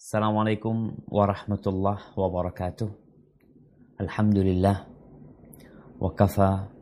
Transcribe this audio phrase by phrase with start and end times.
[0.00, 2.88] Assalamualaikum warahmatullahi wabarakatuh.
[4.00, 4.88] Alhamdulillah.
[6.00, 6.72] Wa kafa.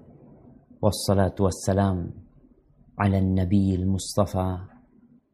[0.78, 2.14] Wassalatu wassalam.
[2.94, 4.70] Ala nabi mustafa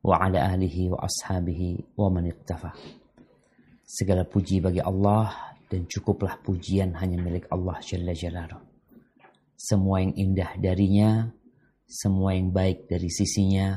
[0.01, 2.73] Wa ala alihi wa ashabihi wa man iktafa.
[3.85, 8.65] Segala puji bagi Allah dan cukuplah pujian hanya milik Allah Jalla Jalaluh.
[9.61, 11.29] Semua yang indah darinya,
[11.85, 13.77] semua yang baik dari sisinya,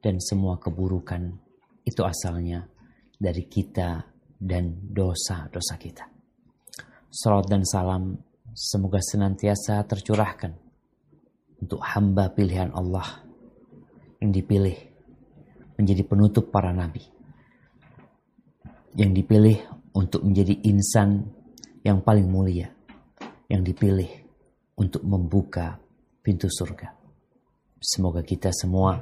[0.00, 1.36] dan semua keburukan
[1.84, 2.71] itu asalnya
[3.22, 4.02] dari kita
[4.42, 6.02] dan dosa-dosa kita.
[7.06, 8.18] Salat dan salam
[8.50, 10.50] semoga senantiasa tercurahkan
[11.62, 13.22] untuk hamba pilihan Allah
[14.18, 14.74] yang dipilih
[15.78, 17.06] menjadi penutup para nabi.
[18.98, 19.58] Yang dipilih
[19.94, 21.30] untuk menjadi insan
[21.86, 22.74] yang paling mulia.
[23.46, 24.10] Yang dipilih
[24.74, 25.78] untuk membuka
[26.20, 26.90] pintu surga.
[27.78, 28.98] Semoga kita semua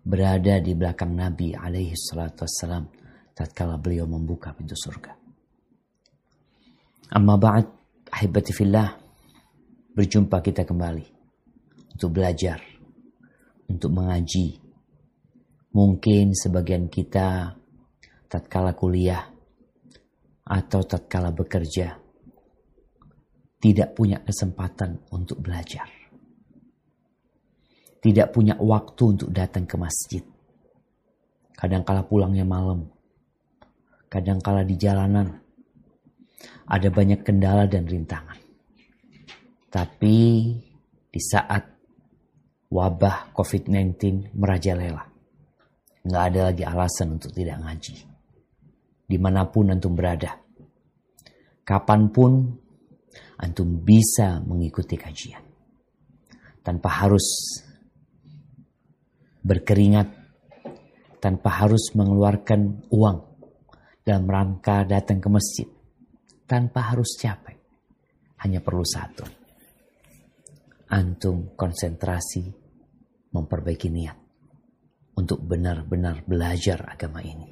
[0.00, 2.99] berada di belakang Nabi alaihi salatu wassalam
[3.34, 5.16] tatkala beliau membuka pintu surga.
[7.10, 7.66] Amma ba'd,
[8.10, 8.90] ahibati fillah,
[9.94, 11.06] berjumpa kita kembali
[11.98, 12.62] untuk belajar,
[13.66, 14.58] untuk mengaji.
[15.70, 17.54] Mungkin sebagian kita
[18.26, 19.22] tatkala kuliah
[20.46, 21.94] atau tatkala bekerja
[23.60, 26.00] tidak punya kesempatan untuk belajar
[28.00, 30.24] tidak punya waktu untuk datang ke masjid.
[31.52, 32.88] Kadangkala pulangnya malam.
[34.10, 35.30] Kadangkala di jalanan.
[36.66, 38.38] Ada banyak kendala dan rintangan.
[39.70, 40.18] Tapi
[41.10, 41.62] di saat
[42.74, 45.06] wabah COVID-19 merajalela.
[46.02, 47.94] Nggak ada lagi alasan untuk tidak ngaji.
[49.06, 50.34] Di mana pun antum berada.
[51.62, 52.50] Kapan pun
[53.38, 55.42] antum bisa mengikuti kajian.
[56.66, 57.26] Tanpa harus
[59.46, 60.18] berkeringat
[61.20, 63.29] tanpa harus mengeluarkan uang
[64.10, 65.68] dalam rangka datang ke masjid
[66.50, 67.54] tanpa harus capek.
[68.42, 69.22] Hanya perlu satu
[70.90, 72.50] antum konsentrasi
[73.30, 74.18] memperbaiki niat
[75.14, 77.46] untuk benar-benar belajar agama ini.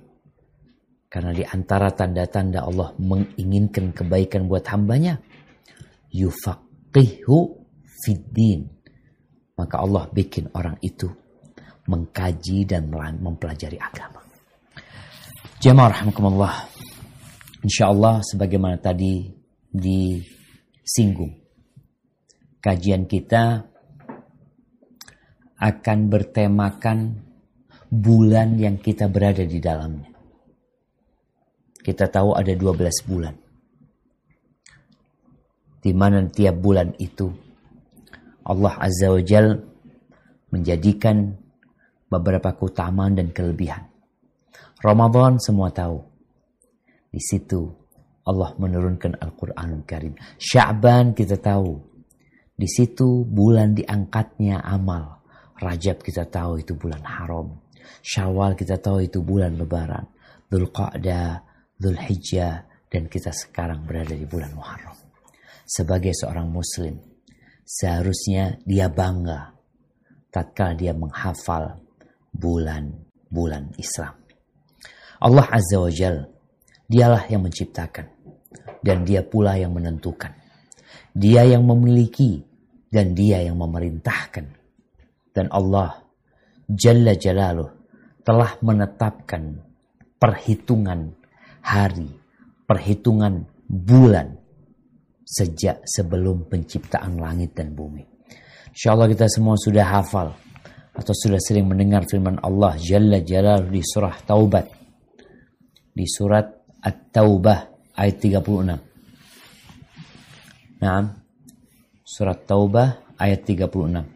[1.06, 5.22] Karena di antara tanda-tanda Allah menginginkan kebaikan buat hambanya
[6.10, 7.38] yufaqihu
[8.04, 8.66] fiddin.
[9.54, 11.08] Maka Allah bikin orang itu
[11.88, 14.27] mengkaji dan mempelajari agama.
[15.58, 16.70] Jemaah rahmatullah.
[17.66, 19.26] Insyaallah sebagaimana tadi
[19.74, 21.34] disinggung.
[22.62, 23.66] Kajian kita
[25.58, 27.26] akan bertemakan
[27.90, 30.14] bulan yang kita berada di dalamnya.
[31.82, 33.34] Kita tahu ada 12 bulan.
[35.82, 37.34] Di mana tiap bulan itu
[38.46, 39.58] Allah Azza wa Jal
[40.54, 41.34] menjadikan
[42.06, 43.97] beberapa keutamaan dan kelebihan.
[44.78, 45.98] Ramadan semua tahu.
[47.10, 47.66] Di situ
[48.28, 50.14] Allah menurunkan Al-Quranul Karim.
[50.38, 51.80] Sya'ban kita tahu.
[52.54, 55.18] Di situ bulan diangkatnya amal.
[55.58, 57.58] Rajab kita tahu itu bulan haram.
[58.04, 60.06] Syawal kita tahu itu bulan lebaran.
[60.46, 61.42] Dhul Qa'dah,
[62.88, 64.96] dan kita sekarang berada di bulan Muharram.
[65.68, 66.96] Sebagai seorang muslim,
[67.66, 69.52] seharusnya dia bangga
[70.32, 71.84] tatkala dia menghafal
[72.32, 74.27] bulan-bulan Islam.
[75.18, 76.22] Allah Azza wa Jal,
[76.86, 78.06] dialah yang menciptakan
[78.82, 80.30] dan dia pula yang menentukan.
[81.10, 82.38] Dia yang memiliki
[82.88, 84.46] dan dia yang memerintahkan.
[85.34, 86.02] Dan Allah
[86.68, 87.70] Jalla Jalaluh
[88.22, 89.58] telah menetapkan
[90.18, 91.10] perhitungan
[91.62, 92.10] hari,
[92.66, 94.34] perhitungan bulan
[95.26, 98.04] sejak sebelum penciptaan langit dan bumi.
[98.70, 100.32] Insya Allah kita semua sudah hafal
[100.94, 104.77] atau sudah sering mendengar firman Allah Jalla Jalal di surah Taubat
[105.98, 106.46] di surat
[106.78, 111.02] At-Taubah ayat 36 Nah
[112.06, 114.14] surat Taubah ayat 36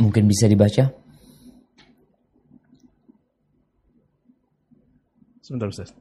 [0.00, 0.88] Mungkin bisa dibaca?
[5.44, 5.92] Sebentar Ustaz.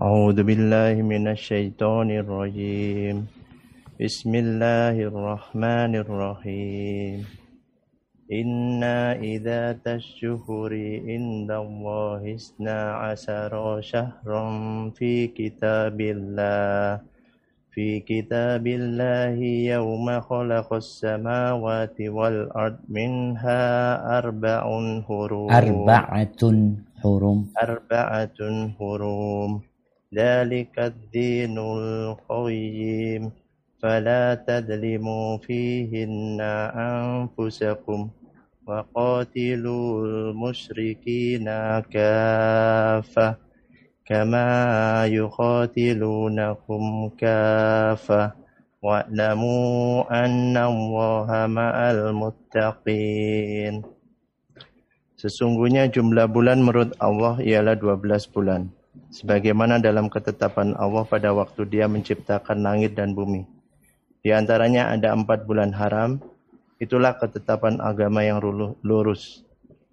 [0.00, 3.28] أعوذ بالله من الشيطان الرجيم.
[4.00, 7.28] بسم الله الرحمن الرحيم.
[8.32, 10.72] إنا إذا الشهور
[11.04, 13.52] عند الله اثنا عشر
[13.84, 14.44] شهرا
[14.96, 17.04] في كتاب الله.
[17.70, 19.36] في كتاب الله
[19.76, 23.64] يوم خلق السماوات والأرض منها
[24.18, 24.64] أربع
[25.08, 26.42] حروم أربعة
[27.04, 28.40] حرم أربعة
[28.80, 29.69] حروم
[30.13, 33.31] ذلك الدين القيم
[33.81, 36.39] فلا تظلموا فيهن
[36.75, 37.99] أنفسكم
[38.67, 41.45] وقاتلوا المشركين
[41.93, 43.35] كافة
[44.05, 44.49] كما
[45.05, 46.83] يقاتلونكم
[47.17, 48.23] كافة
[48.81, 53.75] واعلموا أن الله مع المتقين
[55.15, 58.69] Sesungguhnya jumlah bulan menurut Allah ialah 12 bulan.
[59.10, 63.42] Sebagaimana dalam ketetapan Allah pada waktu dia menciptakan langit dan bumi.
[64.22, 66.22] Di antaranya ada empat bulan haram,
[66.78, 68.38] itulah ketetapan agama yang
[68.86, 69.42] lurus.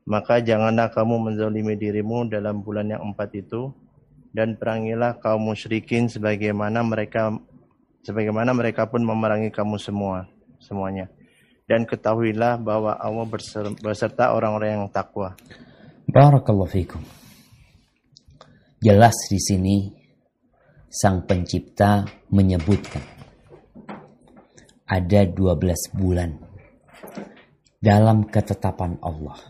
[0.06, 3.74] Maka janganlah kamu menzalimi dirimu dalam bulan yang empat itu,
[4.38, 7.34] dan perangilah kaum musyrikin sebagaimana mereka
[8.06, 10.30] sebagaimana mereka pun memerangi kamu semua
[10.62, 11.10] semuanya
[11.68, 13.28] dan ketahuilah bahwa Allah
[13.84, 15.36] beserta orang-orang yang takwa.
[16.08, 17.04] Barakallahu fikum.
[18.78, 19.90] Jelas di sini
[20.86, 23.02] sang pencipta menyebutkan
[24.86, 26.38] ada 12 bulan
[27.82, 29.42] dalam ketetapan Allah.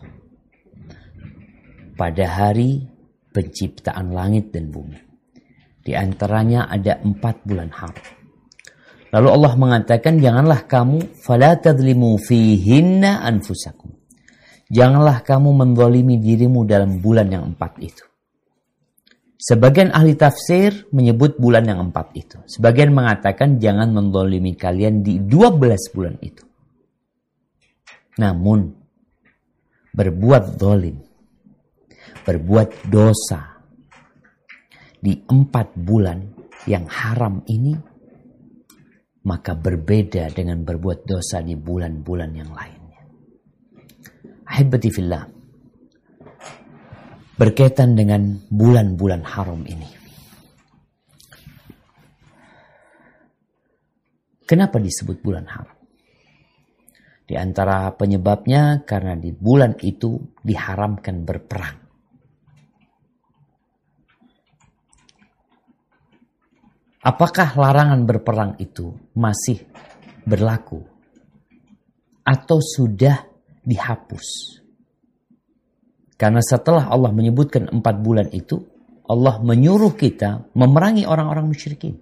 [1.92, 2.88] Pada hari
[3.28, 4.96] penciptaan langit dan bumi.
[5.84, 8.08] Di antaranya ada empat bulan haram.
[9.12, 11.52] Lalu Allah mengatakan, janganlah kamu fala
[13.28, 13.92] anfusakum.
[14.72, 18.07] Janganlah kamu mendolimi dirimu dalam bulan yang empat itu.
[19.38, 22.42] Sebagian ahli tafsir menyebut bulan yang empat itu.
[22.50, 26.42] Sebagian mengatakan jangan mendolimi kalian di dua belas bulan itu.
[28.18, 28.66] Namun,
[29.94, 30.98] berbuat dolim,
[32.26, 33.62] berbuat dosa
[34.98, 36.18] di empat bulan
[36.66, 37.78] yang haram ini
[39.28, 43.02] maka berbeda dengan berbuat dosa di bulan-bulan yang lainnya.
[44.48, 45.37] Ahibati fillah.
[47.38, 49.86] Berkaitan dengan bulan-bulan haram ini.
[54.42, 55.78] Kenapa disebut bulan haram?
[57.28, 61.78] Di antara penyebabnya karena di bulan itu diharamkan berperang.
[67.04, 69.62] Apakah larangan berperang itu masih
[70.26, 70.82] berlaku
[72.26, 73.30] atau sudah
[73.62, 74.58] dihapus?
[76.18, 78.58] Karena setelah Allah menyebutkan empat bulan itu,
[79.06, 81.94] Allah menyuruh kita memerangi orang-orang musyrikin.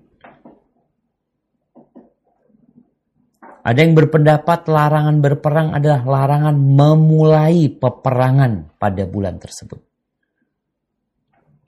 [3.67, 9.83] Ada yang berpendapat larangan berperang adalah larangan memulai peperangan pada bulan tersebut.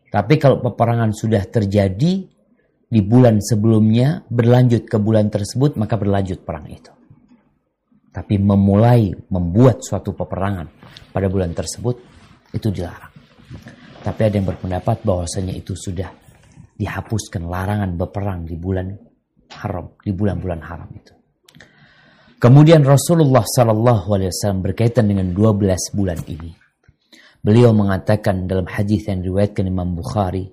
[0.08, 2.24] Tapi kalau peperangan sudah terjadi,
[2.88, 6.88] di bulan sebelumnya berlanjut ke bulan tersebut maka berlanjut perang itu.
[8.08, 10.72] Tapi memulai membuat suatu peperangan
[11.12, 12.07] pada bulan tersebut
[12.52, 13.14] itu dilarang.
[13.98, 16.08] Tapi ada yang berpendapat bahwasanya itu sudah
[16.78, 18.94] dihapuskan larangan berperang di bulan
[19.50, 21.12] haram, di bulan-bulan haram itu.
[22.38, 26.54] Kemudian Rasulullah Sallallahu Alaihi Wasallam berkaitan dengan 12 bulan ini.
[27.42, 30.46] Beliau mengatakan dalam hadis yang diriwayatkan Imam Bukhari,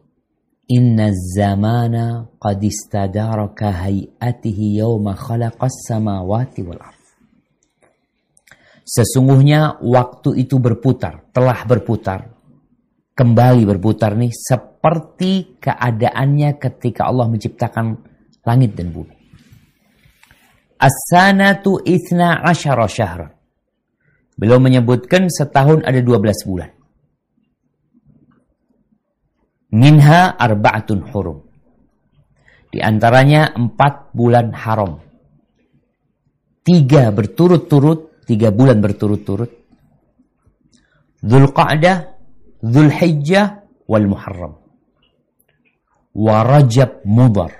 [0.66, 6.95] Inna zamana qad istadaraka hayatihi yawma khalaqas samawati wal ard.
[8.86, 12.30] Sesungguhnya waktu itu berputar, telah berputar,
[13.18, 17.98] kembali berputar nih seperti keadaannya ketika Allah menciptakan
[18.46, 19.18] langit dan bumi.
[20.78, 23.28] As-sanatu ithna asyara syahra.
[24.36, 26.70] Beliau menyebutkan setahun ada 12 bulan.
[29.74, 31.42] Minha arba'atun hurum.
[32.70, 35.00] Di antaranya empat bulan haram.
[36.62, 39.52] Tiga berturut-turut, tiga bulan berturut-turut.
[41.26, 42.18] Zulqa'dah,
[42.62, 44.54] Zulhijjah, wal Muharram.
[46.14, 47.54] Wa Rajab Mudar.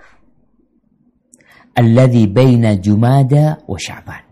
[1.76, 4.24] Alladhi baina Jumada wa Sya'ban.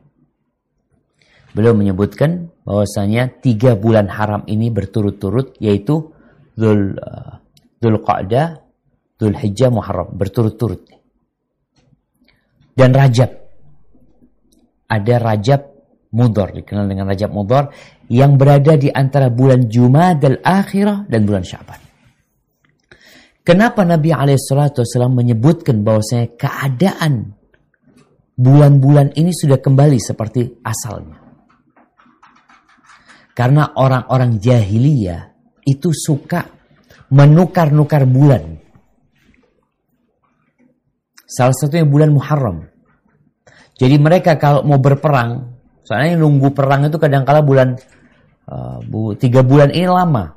[1.53, 6.13] Beliau menyebutkan bahwasanya tiga bulan haram ini berturut-turut yaitu
[6.57, 7.37] Dhul uh,
[7.77, 8.01] Dhul
[9.19, 10.17] Dhul Hijjah, Muharram.
[10.17, 10.89] Berturut-turut.
[12.73, 13.29] Dan Rajab.
[14.89, 15.72] Ada Rajab
[16.13, 16.53] Mudor.
[16.53, 17.73] Dikenal dengan Rajab Mudor.
[18.07, 21.81] Yang berada di antara bulan Jumadal Akhirah dan bulan Syaban.
[23.43, 27.35] Kenapa Nabi SAW menyebutkan bahwasanya keadaan
[28.39, 31.19] bulan-bulan ini sudah kembali seperti asalnya.
[33.33, 35.33] Karena orang-orang jahiliyah
[35.65, 36.45] itu suka
[37.09, 38.61] menukar-nukar bulan.
[41.25, 42.69] Salah satunya bulan Muharram.
[43.73, 45.52] Jadi mereka kalau mau berperang,
[45.83, 47.75] soalnya nunggu perang itu kadang-kala bulan
[48.47, 50.35] uh, bu, tiga bulan ini lama.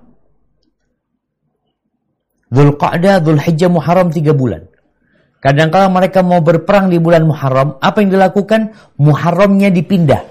[2.47, 4.71] Dhul Qa'dah, Dhul Hijjah, Muharram tiga bulan.
[5.43, 8.75] Kadang-kala mereka mau berperang di bulan Muharram, apa yang dilakukan?
[8.99, 10.23] Muharramnya dipindah.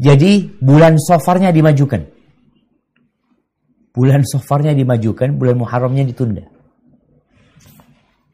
[0.00, 2.08] Jadi bulan sofarnya dimajukan.
[3.90, 6.46] Bulan sofarnya dimajukan, bulan Muharramnya ditunda.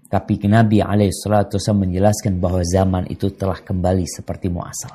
[0.06, 4.94] Tapi Nabi alaihissalatu menjelaskan bahwa zaman itu telah kembali seperti muasal.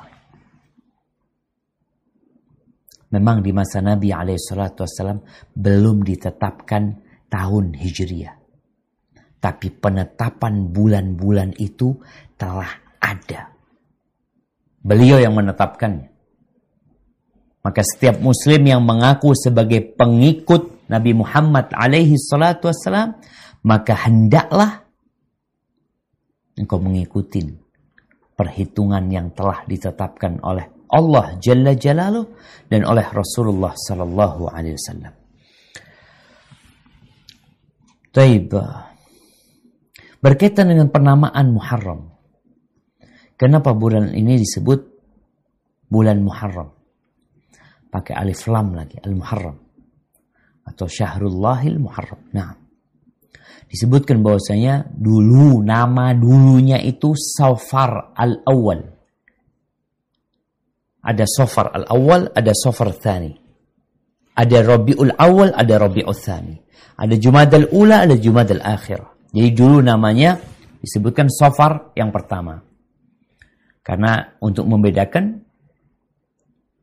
[3.12, 4.88] Memang di masa Nabi alaihissalatu
[5.52, 6.82] belum ditetapkan
[7.28, 8.40] tahun Hijriah.
[9.36, 11.92] Tapi penetapan bulan-bulan itu
[12.40, 13.52] telah ada.
[14.80, 16.08] Beliau yang menetapkannya.
[17.62, 23.14] Maka setiap muslim yang mengaku sebagai pengikut Nabi Muhammad alaihi salatu wassalam,
[23.62, 24.82] maka hendaklah
[26.56, 27.42] engkau mengikuti
[28.36, 32.36] perhitungan yang telah ditetapkan oleh Allah Jalla Jalaluh
[32.68, 35.14] dan oleh Rasulullah Sallallahu Alaihi Wasallam.
[38.12, 38.52] Taib.
[40.22, 42.12] Berkaitan dengan penamaan Muharram.
[43.40, 44.80] Kenapa bulan ini disebut
[45.88, 46.70] bulan Muharram?
[47.90, 49.58] Pakai alif lam lagi, al-Muharram.
[50.62, 52.20] Atau Syahrullahil Muharram.
[52.36, 52.61] Nah,
[53.72, 58.84] disebutkan bahwasanya dulu nama dulunya itu Safar al-Awwal.
[61.00, 63.32] Ada Safar al-Awwal, ada Safar Thani.
[64.36, 66.60] Ada Rabiul Awal, ada Rabiul Thani.
[67.00, 69.00] Ada Jumadal Ula, ada Jumadal Akhir.
[69.32, 70.36] Jadi dulu namanya
[70.84, 72.60] disebutkan Safar yang pertama.
[73.80, 75.40] Karena untuk membedakan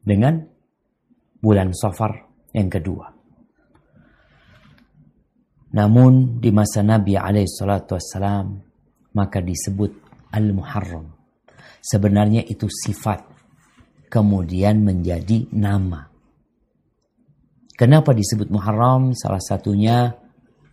[0.01, 0.41] dengan
[1.37, 2.25] bulan Safar
[2.57, 3.18] yang kedua.
[5.69, 8.45] Namun di masa Nabi alaihissalam
[9.13, 9.91] maka disebut
[10.33, 11.05] Al-Muharram.
[11.79, 13.25] Sebenarnya itu sifat
[14.09, 16.09] kemudian menjadi nama.
[17.77, 19.15] Kenapa disebut Muharram?
[19.15, 20.11] Salah satunya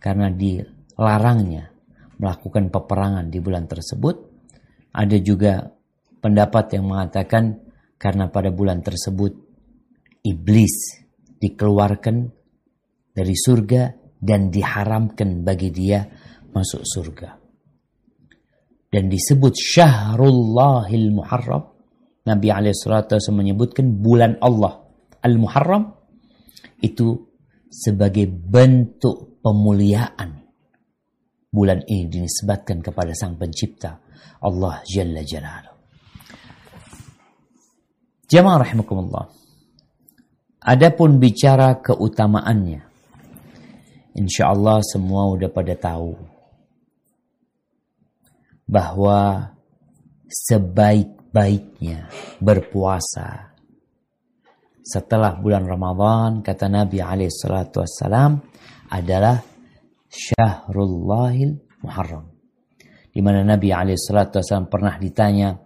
[0.01, 1.71] karena dilarangnya
[2.17, 4.15] melakukan peperangan di bulan tersebut.
[4.91, 5.61] Ada juga
[6.19, 7.61] pendapat yang mengatakan
[8.01, 9.33] karena pada bulan tersebut
[10.25, 11.05] iblis
[11.37, 12.33] dikeluarkan
[13.13, 16.05] dari surga dan diharamkan bagi dia
[16.51, 17.29] masuk surga.
[18.87, 21.75] Dan disebut Syahrullahil Muharram.
[22.27, 24.83] Nabi alaihissalatu menyebutkan bulan Allah
[25.23, 25.95] Al-Muharram
[26.83, 27.27] itu
[27.71, 30.43] sebagai bentuk pemuliaan.
[31.47, 33.95] Bulan ini dinisbatkan kepada Sang Pencipta
[34.43, 35.75] Allah Jalla Jalaluh.
[38.27, 39.31] Jamaah rahimakumullah.
[40.67, 42.86] Adapun bicara keutamaannya,
[44.17, 46.17] Insya Allah semua udah pada tahu
[48.65, 49.53] bahwa
[50.25, 52.09] sebaik-baiknya
[52.41, 53.53] berpuasa
[54.81, 58.41] setelah bulan Ramadan kata Nabi alaihissalatu wassalam
[58.89, 59.37] adalah
[60.09, 62.25] Syahrullahil Muharram
[63.13, 65.61] di mana Nabi alaihissalatu wassalam pernah ditanya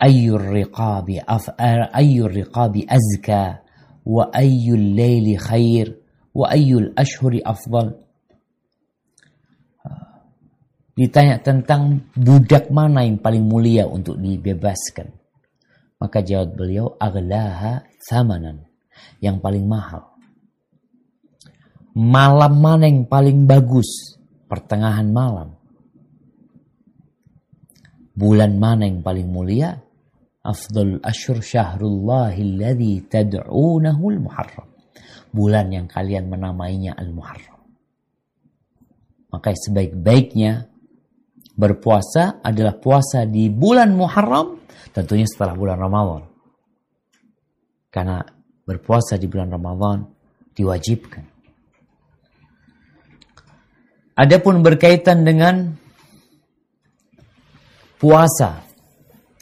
[0.00, 3.60] ayyur riqabi af'ar ayyur riqabi azka
[4.08, 5.99] wa ayyul laili khair
[6.34, 7.98] wa ayyul ashhuri afdal?
[10.94, 15.08] Ditanya tentang budak mana yang paling mulia untuk dibebaskan.
[16.00, 18.68] Maka jawab beliau aglaha samanan
[19.20, 20.12] yang paling mahal.
[21.96, 24.16] Malam mana yang paling bagus?
[24.44, 25.56] Pertengahan malam.
[28.12, 29.80] Bulan mana yang paling mulia?
[30.40, 34.69] Afdal ashur syahrullahi alladhi tad'unahu al-muharram
[35.30, 37.62] bulan yang kalian menamainya Al-Muharram.
[39.30, 40.66] Maka sebaik-baiknya
[41.54, 44.58] berpuasa adalah puasa di bulan Muharram,
[44.90, 46.22] tentunya setelah bulan Ramadan.
[47.90, 48.22] Karena
[48.66, 50.06] berpuasa di bulan Ramadan
[50.54, 51.24] diwajibkan.
[54.18, 55.78] Adapun berkaitan dengan
[57.96, 58.66] puasa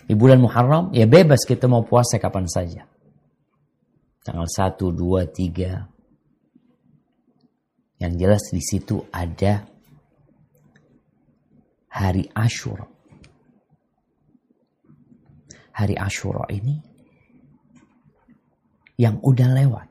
[0.04, 2.88] di bulan Muharram, ya bebas kita mau puasa kapan saja
[4.28, 5.88] tanggal 1, 2, 3.
[7.97, 9.64] Yang jelas di situ ada
[11.88, 12.85] hari Ashura.
[15.73, 16.76] Hari Ashura ini
[19.00, 19.88] yang udah lewat.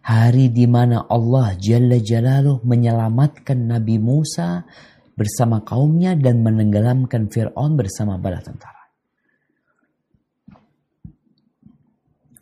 [0.00, 4.66] Hari di mana Allah Jalla Jalaluh menyelamatkan Nabi Musa
[5.14, 8.79] bersama kaumnya dan menenggelamkan Fir'aun bersama bala tentara.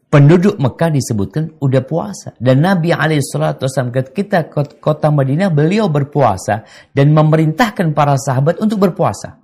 [0.08, 2.34] Penduduk Mekah disebutkan udah puasa.
[2.40, 4.48] Dan Nabi SAW ketika
[4.80, 9.40] kota Madinah beliau berpuasa dan memerintahkan para sahabat untuk berpuasa.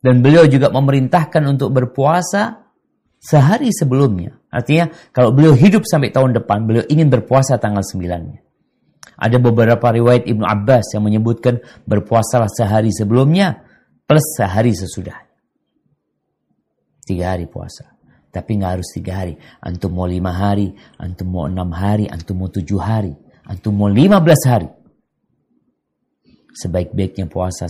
[0.00, 2.68] Dan beliau juga memerintahkan untuk berpuasa
[3.16, 4.38] sehari sebelumnya.
[4.52, 8.40] Artinya kalau beliau hidup sampai tahun depan, beliau ingin berpuasa tanggal 9-nya.
[9.16, 13.64] Ada beberapa riwayat Ibnu Abbas yang menyebutkan berpuasalah sehari sebelumnya
[14.04, 15.24] plus sehari sesudah.
[17.08, 17.95] Tiga hari puasa.
[18.36, 19.40] Tapi nggak harus tiga hari.
[19.64, 23.16] Antum mau lima hari, antum mau enam hari, antum mau tujuh hari,
[23.48, 24.68] antum mau lima belas hari.
[26.52, 27.64] Sebaik-baiknya puasa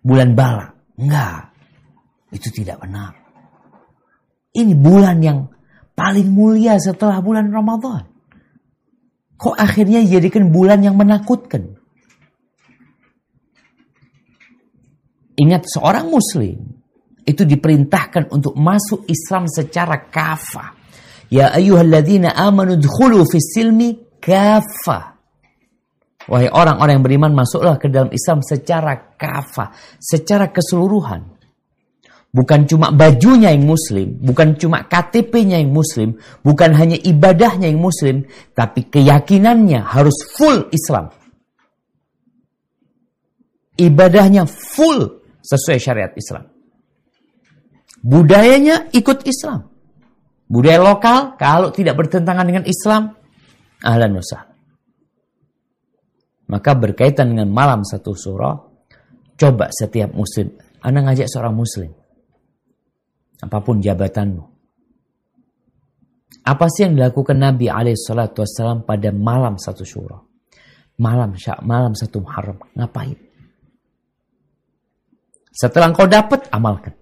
[0.00, 0.72] bulan bala.
[0.96, 1.52] Enggak.
[2.32, 3.12] Itu tidak benar.
[4.56, 5.52] Ini bulan yang
[5.92, 8.08] paling mulia setelah bulan Ramadan.
[9.36, 11.76] Kok akhirnya dijadikan bulan yang menakutkan?
[15.36, 16.71] Ingat seorang muslim
[17.22, 20.74] itu diperintahkan untuk masuk Islam secara kafah.
[21.32, 25.16] Ya ayyuhalladzina amanu dkhulu fis silmi kafah.
[26.30, 31.34] Wahai orang-orang yang beriman masuklah ke dalam Islam secara kafah, secara keseluruhan.
[32.32, 38.24] Bukan cuma bajunya yang muslim, bukan cuma KTP-nya yang muslim, bukan hanya ibadahnya yang muslim,
[38.56, 41.12] tapi keyakinannya harus full Islam.
[43.76, 46.51] Ibadahnya full sesuai syariat Islam.
[48.02, 49.70] Budayanya ikut Islam.
[50.50, 53.14] Budaya lokal kalau tidak bertentangan dengan Islam,
[53.80, 54.24] ahlan wa
[56.52, 58.58] Maka berkaitan dengan malam satu surah,
[59.38, 61.94] coba setiap muslim, anda ngajak seorang muslim.
[63.40, 64.44] Apa pun jabatanmu.
[66.42, 70.20] Apa sih yang dilakukan Nabi SAW pada malam satu surah?
[70.98, 72.58] Malam syak, malam satu Muharram.
[72.74, 73.16] Ngapain?
[75.54, 77.01] Setelah engkau dapat, amalkan.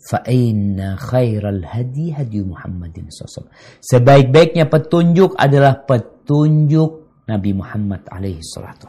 [0.00, 3.52] Fa'inna khairal hadi hadi Muhammadin SAW.
[3.84, 8.88] Sebaik-baiknya petunjuk adalah petunjuk Nabi Muhammad alaihi salatu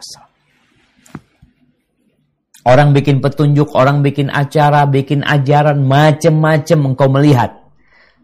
[2.61, 7.57] Orang bikin petunjuk, orang bikin acara, bikin ajaran, macam-macam engkau melihat.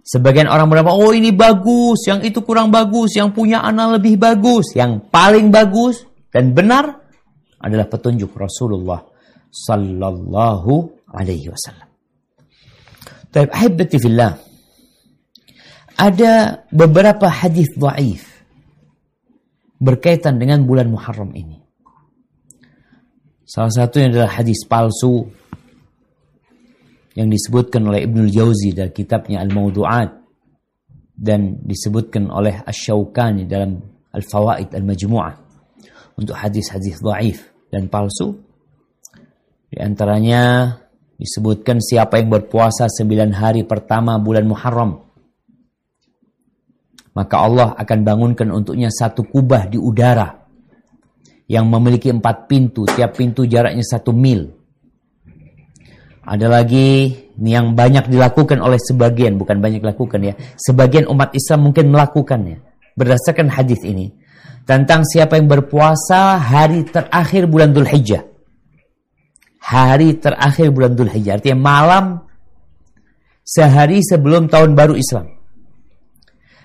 [0.08, 4.78] Sebagian orang berapa, oh ini bagus, yang itu kurang bagus, yang punya anak lebih bagus.
[4.78, 7.02] Yang paling bagus dan benar
[7.60, 9.04] adalah petunjuk Rasulullah
[9.50, 10.74] Sallallahu
[11.12, 11.87] Alaihi Wasallam.
[13.32, 14.34] Tapi ahibati fillah.
[15.98, 18.38] Ada beberapa hadis dhaif
[19.82, 21.58] berkaitan dengan bulan Muharram ini.
[23.48, 25.26] Salah satunya adalah hadis palsu
[27.18, 30.10] yang disebutkan oleh Ibnu Jauzi dalam kitabnya Al-Mawdu'at
[31.18, 33.82] dan disebutkan oleh Asy-Syaukani dalam
[34.13, 35.34] Al-Fawaid Al-Majmu'ah
[36.13, 38.38] untuk hadis-hadis dhaif dan palsu.
[39.74, 40.74] Di antaranya
[41.18, 45.02] Disebutkan siapa yang berpuasa sembilan hari pertama bulan Muharram.
[47.18, 50.30] Maka Allah akan bangunkan untuknya satu kubah di udara.
[51.50, 52.86] Yang memiliki empat pintu.
[52.86, 54.46] Tiap pintu jaraknya satu mil.
[56.22, 57.10] Ada lagi
[57.42, 59.42] yang banyak dilakukan oleh sebagian.
[59.42, 60.38] Bukan banyak dilakukan ya.
[60.54, 62.62] Sebagian umat Islam mungkin melakukannya.
[62.94, 64.14] Berdasarkan hadis ini.
[64.70, 68.37] Tentang siapa yang berpuasa hari terakhir bulan Dhul Hijjah
[69.68, 71.44] hari terakhir bulan Dhul Hijjah.
[71.44, 72.06] Artinya malam
[73.44, 75.36] sehari sebelum tahun baru Islam.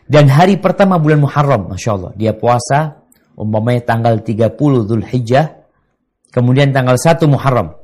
[0.07, 2.12] Dan hari pertama bulan Muharram, Masya Allah.
[2.15, 3.03] Dia puasa,
[3.35, 5.51] umpamanya tanggal 30 Dhul Hijjah,
[6.31, 7.75] kemudian tanggal 1 Muharram.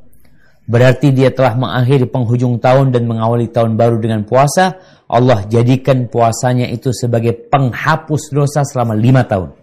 [0.69, 4.77] Berarti dia telah mengakhiri penghujung tahun dan mengawali tahun baru dengan puasa.
[5.09, 9.57] Allah jadikan puasanya itu sebagai penghapus dosa selama lima tahun.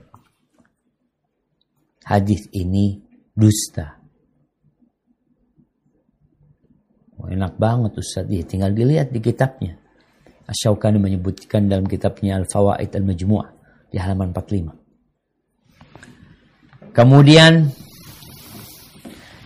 [2.10, 3.06] Hadis ini
[3.38, 4.05] dusta.
[7.25, 8.25] Oh, enak banget Ustaz.
[8.29, 9.77] Ya, tinggal dilihat di kitabnya.
[10.49, 13.49] Asyaukani menyebutkan dalam kitabnya Al-Fawaid Al-Majmu'ah
[13.93, 14.73] di halaman 45.
[16.91, 17.71] Kemudian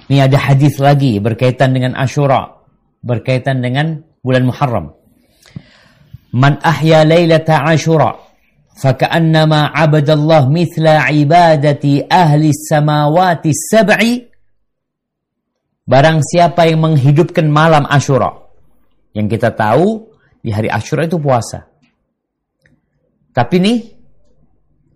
[0.08, 2.48] ini ada hadis lagi berkaitan dengan Ashura,
[3.04, 4.96] berkaitan dengan bulan Muharram.
[6.32, 8.24] Man ahya lailata Ashura
[8.74, 13.98] فكأنما عبد الله مثل عبادة أهل السماوات السبع
[15.89, 18.29] Barang siapa yang menghidupkan malam Ashura.
[19.17, 20.13] Yang kita tahu
[20.45, 21.65] di hari Ashura itu puasa.
[23.33, 23.77] Tapi nih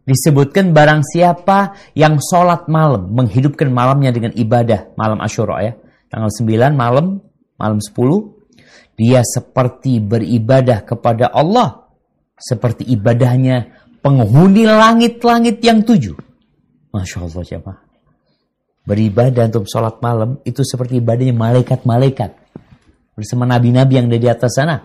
[0.06, 3.10] disebutkan barang siapa yang sholat malam.
[3.10, 5.73] Menghidupkan malamnya dengan ibadah malam Ashura ya.
[6.13, 7.25] Tanggal 9 malam,
[7.58, 8.93] malam 10.
[8.93, 11.89] Dia seperti beribadah kepada Allah.
[12.38, 16.13] Seperti ibadahnya penghuni langit-langit yang tujuh.
[16.93, 17.82] Masya Allah siapa?
[18.83, 22.31] Beribadah untuk sholat malam itu seperti ibadahnya malaikat-malaikat
[23.15, 24.77] bersama nabi-nabi yang ada di atas sana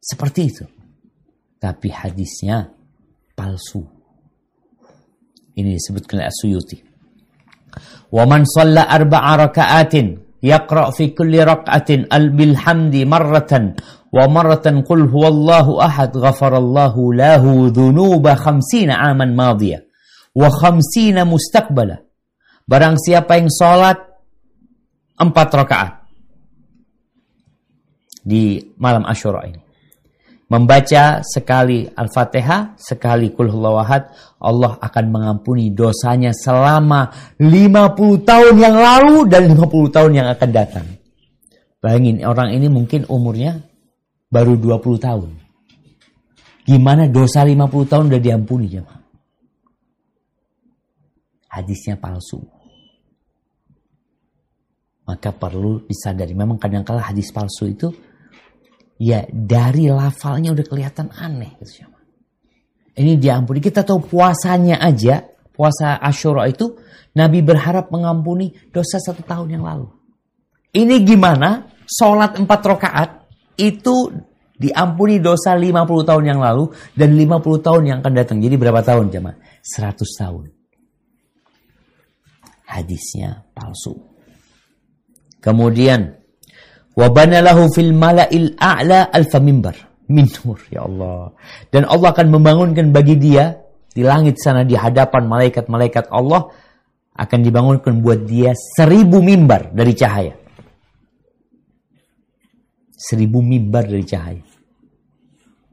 [0.00, 0.64] Seperti itu.
[1.60, 2.72] Tapi hadisnya
[3.36, 3.84] palsu.
[5.52, 6.78] Ini disebutkan oleh As-Suyuti.
[8.08, 13.76] Wa man shalla arba'a raka'atin fi kulli rak'atin al bilhamdi marratan
[14.10, 19.84] wa marratan qul huwallahu ahad ghafarallahu lahu dhunuba khamsina aman madiyah
[20.34, 22.09] wa khamsina mustaqbala
[22.70, 23.98] barang siapa yang salat
[25.18, 25.92] empat rakaat
[28.22, 29.58] di malam Asyura ini
[30.50, 34.10] membaca sekali Al-Fatihah, sekali Kul Ahad,
[34.42, 37.06] Allah akan mengampuni dosanya selama
[37.38, 40.86] 50 tahun yang lalu dan 50 tahun yang akan datang.
[41.78, 43.62] Bayangin orang ini mungkin umurnya
[44.28, 45.30] baru 20 tahun.
[46.66, 49.00] Gimana dosa 50 tahun udah diampuni jemaah?
[51.50, 52.59] Hadisnya palsu.
[55.10, 56.38] Maka perlu disadari.
[56.38, 57.90] Memang kadang-kala hadis palsu itu
[58.94, 61.82] ya dari lafalnya udah kelihatan aneh gitu
[62.94, 63.58] Ini diampuni.
[63.58, 66.78] Kita tahu puasanya aja, puasa Ashura itu
[67.18, 69.90] Nabi berharap mengampuni dosa satu tahun yang lalu.
[70.70, 71.66] Ini gimana?
[71.90, 73.10] Sholat empat rakaat
[73.58, 74.14] itu
[74.54, 78.38] diampuni dosa 50 tahun yang lalu dan 50 tahun yang akan datang.
[78.38, 79.34] Jadi berapa tahun jemaah?
[79.64, 80.44] 100 tahun.
[82.70, 84.09] Hadisnya palsu.
[85.40, 86.20] Kemudian
[87.00, 89.76] Wabana lahu fil mala'il a'la alfa mimbar.
[90.10, 90.26] Min
[90.74, 91.30] ya Allah.
[91.70, 93.54] Dan Allah akan membangunkan bagi dia
[93.94, 96.50] di langit sana di hadapan malaikat-malaikat Allah
[97.14, 100.34] akan dibangunkan buat dia seribu mimbar dari cahaya.
[102.90, 104.42] Seribu mimbar dari cahaya.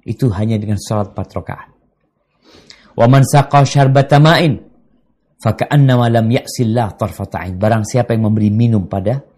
[0.05, 1.69] Itu hanya dengan salat empat rakaat.
[2.93, 4.53] Wa man saqa syarbata ma'in
[5.41, 7.57] faka'annama lam ya'sillah tarfata'in.
[7.57, 9.36] Barang siapa yang memberi minum pada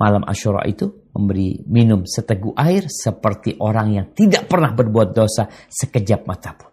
[0.00, 6.24] malam Ashura itu memberi minum seteguk air seperti orang yang tidak pernah berbuat dosa sekejap
[6.24, 6.72] mata pun.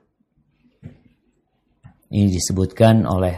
[2.08, 3.36] Ini disebutkan oleh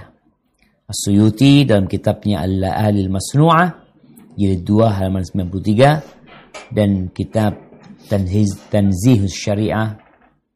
[0.85, 3.69] As-Suyuti dalam kitabnya Al-La'alil Masnu'ah
[4.37, 7.57] jilid 2 halaman 93 dan kitab
[8.05, 9.97] Tanziz Tanzihus Syariah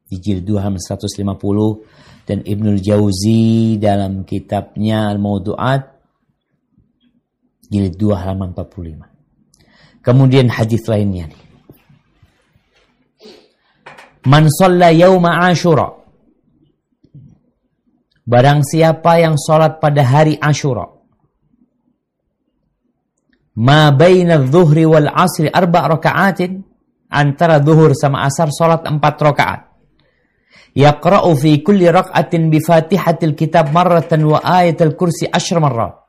[0.05, 5.81] di jilid 2 halaman 150 dan Ibnul Jauzi dalam kitabnya Al-Mawdu'at
[7.73, 9.12] jilid 2 halaman 45.
[10.03, 11.41] Kemudian hadis lainnya nih.
[14.27, 15.87] Man shalla yauma Ashura.
[18.23, 20.91] Barang siapa yang sholat pada hari Ashura.
[23.63, 26.63] Ma baina dhuhri wal asri arba raka'atin.
[27.13, 29.61] Antara zuhur sama asar sholat empat rakaat.
[30.73, 36.02] Yaqra'u fi kulli raka'atin bi fatihatil kitab marratan wa ayatul kursi asyr marrat.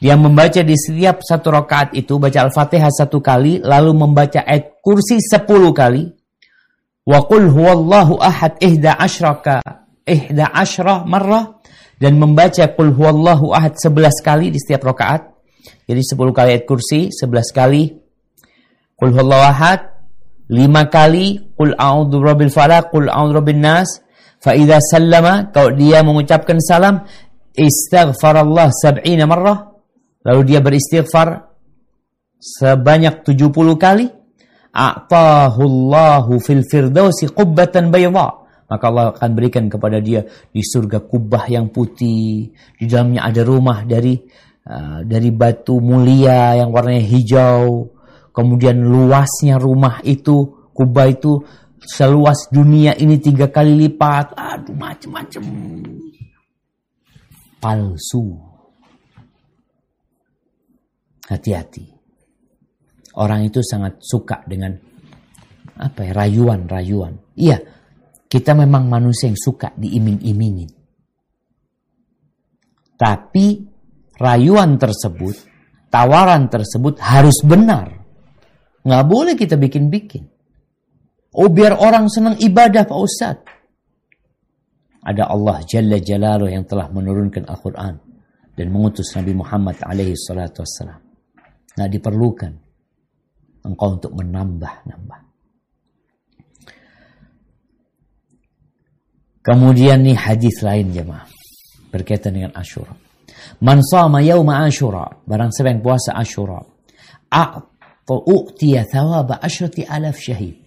[0.00, 5.20] Dia membaca di setiap satu rakaat itu baca Al-Fatihah satu kali, lalu membaca ayat kursi
[5.20, 6.08] sepuluh kali.
[7.04, 9.60] Wa qul huwallahu ahad ihda asyraka
[10.08, 11.60] ihda asyrah marrah
[12.00, 15.36] dan membaca qul huwallahu ahad sebelas kali di setiap rakaat.
[15.84, 17.92] Jadi sepuluh kali ayat kursi, sebelas kali
[18.96, 19.84] qul huwallahu ahad,
[20.48, 24.00] lima kali qul a'udzu birabbil falaq, qul a'udzu birabbin nas.
[24.40, 27.04] Fa idza sallama, kalau dia mengucapkan salam,
[27.52, 29.69] istaghfarallah sab'ina marrah
[30.20, 31.48] Lalu dia beristighfar
[32.36, 34.06] sebanyak 70 kali.
[34.70, 38.40] A'tahullahu fil firdausi qubbatan bayda.
[38.70, 40.22] Maka Allah akan berikan kepada dia
[40.54, 42.54] di surga kubah yang putih.
[42.78, 44.14] Di dalamnya ada rumah dari
[44.70, 47.90] uh, dari batu mulia yang warnanya hijau.
[48.30, 51.42] Kemudian luasnya rumah itu, kubah itu
[51.82, 54.38] seluas dunia ini tiga kali lipat.
[54.38, 55.42] Aduh macem-macem.
[57.58, 58.49] Palsu.
[61.30, 61.86] Hati-hati.
[63.14, 64.74] Orang itu sangat suka dengan
[65.78, 67.38] apa ya, rayuan-rayuan.
[67.38, 67.58] Iya,
[68.26, 70.70] kita memang manusia yang suka diiming-imingin.
[73.00, 73.46] Tapi
[74.20, 75.34] rayuan tersebut,
[75.88, 77.88] tawaran tersebut harus benar.
[78.84, 80.28] Nggak boleh kita bikin-bikin.
[81.34, 83.48] Oh biar orang senang ibadah Pak Ustadz.
[85.00, 87.94] Ada Allah Jalla Jalaluh yang telah menurunkan Al-Quran
[88.52, 90.99] dan mengutus Nabi Muhammad alaihi salatu wassalam.
[91.80, 92.52] Nggak diperlukan
[93.64, 95.20] engkau untuk menambah-nambah.
[99.40, 101.24] Kemudian nih hadis lain jemaah
[101.88, 102.92] berkaitan dengan Ashura.
[103.64, 106.60] Man sama yauma Ashura, barang siapa yang puasa Ashura,
[107.32, 110.60] a'tiya thawaba asyrati alaf syahid.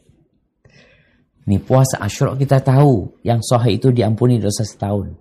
[1.46, 5.14] Ini puasa Ashura kita tahu yang sahih itu diampuni dosa setahun.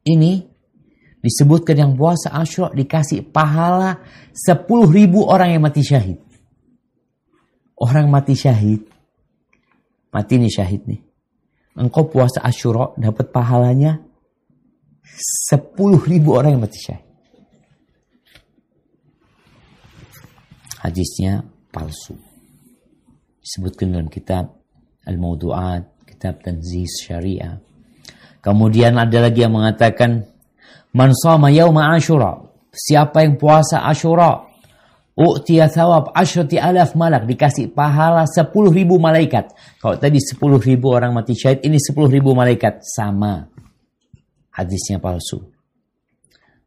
[0.00, 0.49] Ini
[1.20, 4.00] disebutkan yang puasa Ashura dikasih pahala
[4.32, 6.18] 10 ribu orang yang mati syahid.
[7.80, 8.90] Orang mati syahid
[10.10, 11.00] mati nih syahid nih.
[11.78, 14.02] Engkau puasa Ashura dapat pahalanya
[15.48, 17.06] 10 ribu orang yang mati syahid.
[20.80, 22.18] Hadisnya palsu.
[23.40, 24.60] Disebutkan dalam kitab
[25.04, 27.60] Al-Mawdu'at, kitab Tanzis Syariah.
[28.40, 30.24] Kemudian ada lagi yang mengatakan
[30.94, 32.40] Man sama yawma Ashura.
[32.70, 34.50] Siapa yang puasa Ashura,
[35.20, 37.28] U'tiya thawab asyrati alaf malak.
[37.28, 39.52] Dikasih pahala 10 ribu malaikat.
[39.76, 42.80] Kalau tadi 10 ribu orang mati syahid, ini 10 ribu malaikat.
[42.80, 43.44] Sama.
[44.56, 45.44] Hadisnya palsu.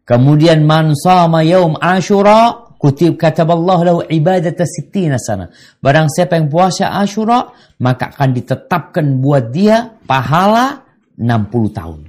[0.06, 5.50] Kemudian man sama yaum ashura kutib kataballah lahu ibadata sittina sana.
[5.82, 7.50] Barang siapa yang puasa ashura,
[7.82, 10.86] maka akan ditetapkan buat dia pahala
[11.18, 12.00] 60 tahun.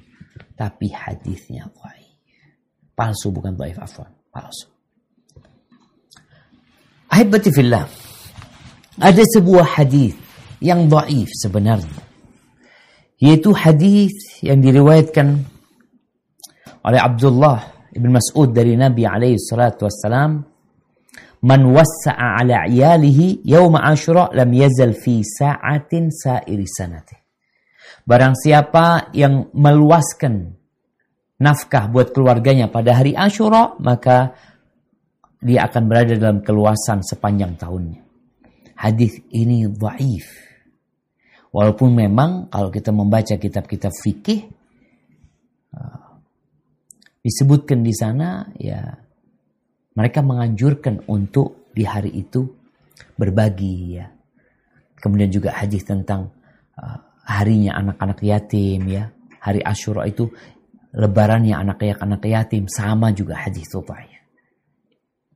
[0.58, 1.72] Tapi hadisnya.
[2.94, 4.10] Palsu bukan dhaif afwan.
[4.30, 4.70] Palsu.
[7.10, 7.86] Ahibati fillah.
[8.98, 10.14] Ada sebuah hadis
[10.62, 12.02] yang dhaif sebenarnya.
[13.18, 15.42] Yaitu hadis yang diriwayatkan
[16.86, 20.54] oleh Abdullah ibn Mas'ud dari Nabi alaihi salatu wassalam
[21.44, 27.20] Man wassa'a ala iyalihi yawma ashura lam yazal fi sa'atin sa'iri sanati.
[28.08, 30.56] Barang siapa yang meluaskan
[31.44, 34.32] nafkah buat keluarganya pada hari Ashura, maka
[35.44, 38.00] dia akan berada dalam keluasan sepanjang tahunnya.
[38.80, 40.24] Hadis ini dhaif.
[41.52, 44.50] Walaupun memang kalau kita membaca kitab-kitab fikih
[45.76, 46.18] uh,
[47.22, 48.82] disebutkan di sana ya
[49.94, 52.42] mereka menganjurkan untuk di hari itu
[53.14, 54.10] berbagi ya.
[54.98, 56.34] Kemudian juga hadis tentang
[56.74, 59.14] uh, harinya anak-anak yatim ya.
[59.44, 60.32] Hari Asyura itu
[60.94, 63.82] lebarannya anak-anak yatim sama juga hadis itu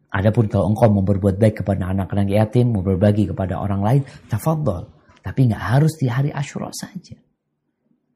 [0.08, 4.88] Adapun kalau engkau mau berbuat baik kepada anak-anak yatim, mau berbagi kepada orang lain, tafadhol.
[5.20, 7.12] Tapi nggak harus di hari Ashura saja.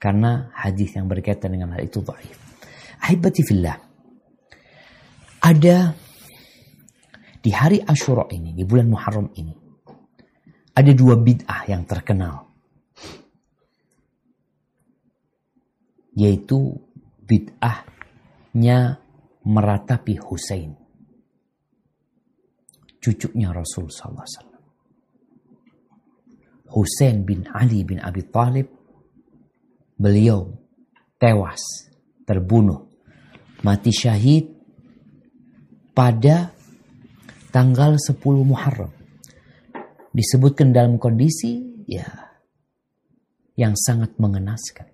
[0.01, 2.39] Karena hadis yang berkaitan dengan hal itu dhaif.
[3.05, 3.77] Ahibati fillah.
[5.45, 5.93] Ada
[7.45, 9.53] di hari Ashura ini, di bulan Muharram ini,
[10.73, 12.49] ada dua bid'ah yang terkenal.
[16.17, 16.73] Yaitu
[17.33, 19.01] bid'ahnya
[19.49, 20.77] meratapi Husain.
[23.01, 24.63] Cucunya Rasul sallallahu alaihi wasallam.
[26.73, 28.69] Husain bin Ali bin Abi Thalib
[29.97, 30.53] beliau
[31.17, 31.89] tewas
[32.29, 32.93] terbunuh
[33.65, 34.53] mati syahid
[35.97, 36.53] pada
[37.51, 38.93] tanggal 10 Muharram.
[40.13, 42.07] Disebutkan dalam kondisi ya
[43.57, 44.92] yang sangat mengenaskan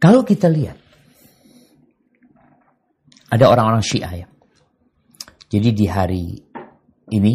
[0.00, 0.80] kalau kita lihat
[3.30, 4.26] ada orang-orang Syiah ya
[5.50, 6.24] jadi di hari
[7.10, 7.34] ini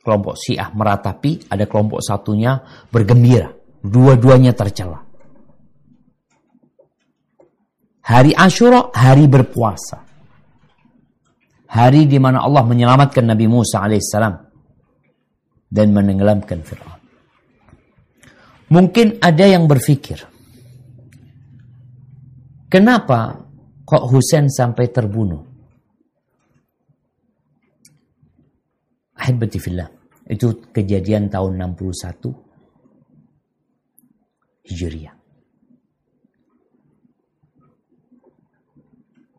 [0.00, 2.56] kelompok Syiah meratapi, ada kelompok satunya
[2.88, 3.52] bergembira.
[3.84, 5.04] Dua-duanya tercela.
[8.08, 10.00] Hari Ashura, hari berpuasa.
[11.68, 14.34] Hari di mana Allah menyelamatkan Nabi Musa alaihissalam
[15.68, 16.96] dan menenggelamkan Fir'aun.
[18.72, 20.24] Mungkin ada yang berpikir,
[22.68, 23.48] kenapa
[23.84, 25.44] kok Husain sampai terbunuh?
[29.18, 29.90] Ahibati fillah.
[30.28, 32.30] Itu kejadian tahun 61
[34.68, 35.16] Hijriah.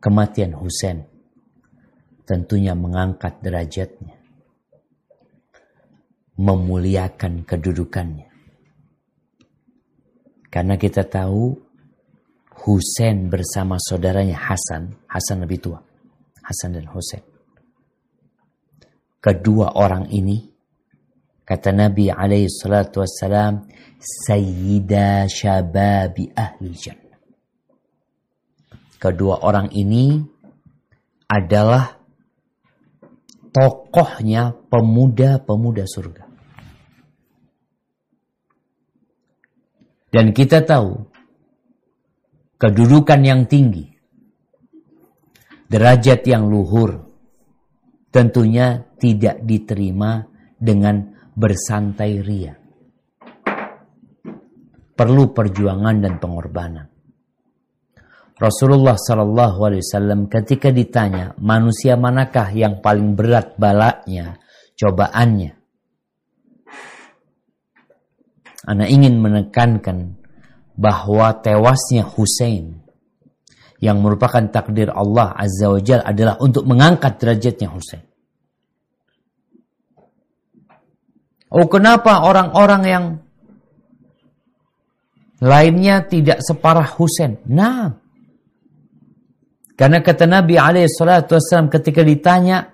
[0.00, 1.06] Kematian Husain
[2.26, 4.18] tentunya mengangkat derajatnya.
[6.40, 8.26] Memuliakan kedudukannya.
[10.50, 11.69] Karena kita tahu
[12.60, 15.80] Husain bersama saudaranya Hasan, Hasan lebih tua.
[16.44, 17.30] Hasan dan Husain
[19.20, 20.48] kedua orang ini
[21.44, 23.68] kata Nabi alaihi salatu wassalam
[24.00, 27.20] sayyida syababi ahli jannah.
[29.00, 30.20] Kedua orang ini
[31.28, 31.96] adalah
[33.52, 36.24] tokohnya pemuda-pemuda surga.
[40.10, 41.06] Dan kita tahu
[42.60, 43.88] kedudukan yang tinggi
[45.72, 47.08] derajat yang luhur
[48.12, 50.28] tentunya tidak diterima
[50.60, 52.52] dengan bersantai ria.
[54.92, 56.86] Perlu perjuangan dan pengorbanan.
[58.36, 64.36] Rasulullah Wasallam ketika ditanya manusia manakah yang paling berat balaknya,
[64.76, 65.56] cobaannya,
[68.68, 70.19] Anda ingin menekankan
[70.80, 72.80] bahwa tewasnya Hussein
[73.84, 78.04] yang merupakan takdir Allah Azza wa Jal adalah untuk mengangkat derajatnya Hussein.
[81.50, 83.04] Oh kenapa orang-orang yang
[85.42, 87.42] lainnya tidak separah Husain?
[87.50, 87.90] Nah,
[89.74, 92.70] karena kata Nabi SAW ketika ditanya,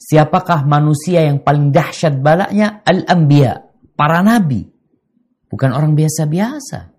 [0.00, 2.80] siapakah manusia yang paling dahsyat balaknya?
[2.82, 3.60] Al-Anbiya,
[3.92, 4.64] para nabi.
[5.52, 6.95] Bukan orang biasa-biasa.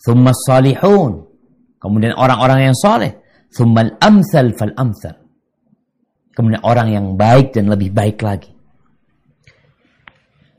[0.00, 1.24] Thumma salihun.
[1.80, 3.16] Kemudian orang-orang yang soleh.
[3.52, 5.16] Thumma al-amthal fal-amthal.
[6.36, 8.52] Kemudian orang yang baik dan lebih baik lagi.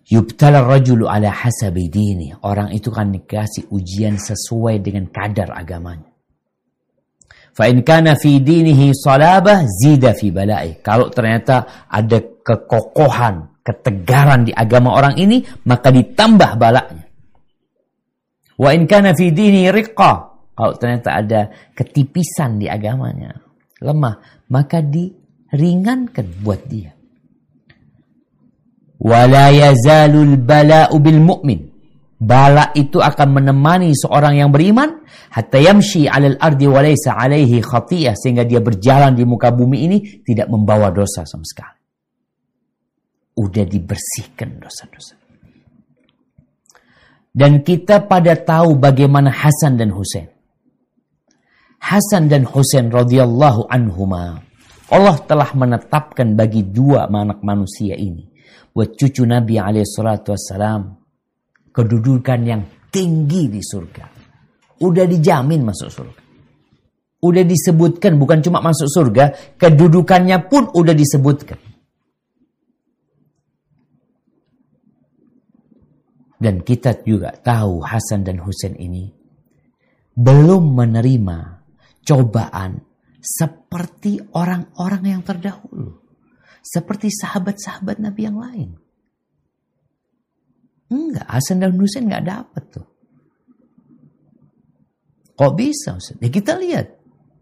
[0.07, 2.31] Yubtala rajulu ala hasabi dini.
[2.41, 6.09] Orang itu kan dikasih ujian sesuai dengan kadar agamanya.
[7.57, 10.77] Fa'in kana fi dinihi salabah zida fi balai.
[10.85, 17.06] Kalau ternyata ada kekokohan, ketegaran di agama orang ini, maka ditambah balaknya.
[18.57, 20.11] Wa in kana fi dini riqqa.
[20.57, 21.41] Kalau ternyata ada
[21.77, 23.29] ketipisan di agamanya,
[23.77, 24.17] lemah,
[24.49, 26.97] maka diringankan buat dia.
[28.97, 31.61] Wala yazalul bala'u bil mu'min.
[32.17, 38.17] Bala itu akan menemani seorang yang beriman hatta yamshi 'alal ardi wa laysa 'alaihi khati'ah
[38.17, 41.77] sehingga dia berjalan di muka bumi ini tidak membawa dosa sama sekali.
[43.37, 45.13] Udah dibersihkan dosa-dosa.
[47.33, 50.27] Dan kita pada tahu bagaimana Hasan dan Husain.
[51.77, 54.41] Hasan dan Husain radhiyallahu anhuma
[54.87, 58.23] Allah telah menetapkan bagi dua anak manusia ini
[58.71, 60.95] buat cucu Nabi alaihissalatu wassalam
[61.75, 64.05] kedudukan yang tinggi di surga.
[64.81, 66.21] Udah dijamin masuk surga.
[67.17, 71.57] Udah disebutkan bukan cuma masuk surga, kedudukannya pun udah disebutkan.
[76.37, 79.09] Dan kita juga tahu Hasan dan Husain ini
[80.17, 81.37] belum menerima
[82.01, 82.81] cobaan
[83.21, 86.01] seperti orang-orang yang terdahulu.
[86.63, 88.69] Seperti sahabat-sahabat Nabi yang lain.
[90.87, 92.87] Enggak, Hasan dan Husain enggak dapat tuh.
[95.37, 95.99] Kok bisa?
[96.17, 96.97] Ya kita lihat.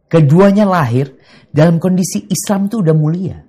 [0.06, 1.16] Keduanya lahir
[1.50, 3.45] dalam kondisi Islam itu udah mulia.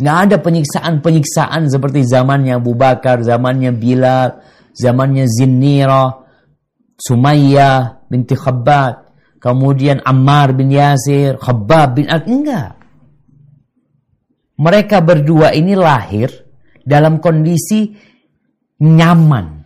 [0.00, 4.40] Nggak ada penyiksaan-penyiksaan seperti zamannya Abu Bakar, zamannya Bilal,
[4.72, 6.24] zamannya Zinnira,
[6.96, 12.24] Sumayyah binti Khabbad, kemudian Ammar bin Yasir, Khabbab bin Ad.
[12.24, 12.80] Enggak
[14.60, 16.28] mereka berdua ini lahir
[16.84, 17.96] dalam kondisi
[18.84, 19.64] nyaman.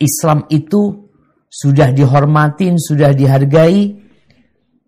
[0.00, 1.04] Islam itu
[1.52, 3.92] sudah dihormatin, sudah dihargai,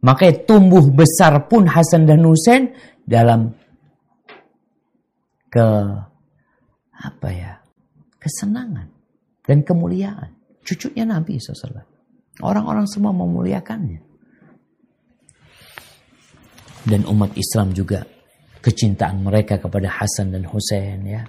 [0.00, 2.72] makanya tumbuh besar pun Hasan dan Husain
[3.06, 3.54] dalam
[5.48, 5.68] ke
[6.96, 7.52] apa ya
[8.18, 8.90] kesenangan
[9.46, 10.34] dan kemuliaan.
[10.66, 11.86] Cucunya Nabi SAW.
[12.42, 14.02] Orang-orang semua memuliakannya
[16.86, 18.06] dan umat Islam juga
[18.62, 21.22] kecintaan mereka kepada Hasan dan Hussein ya.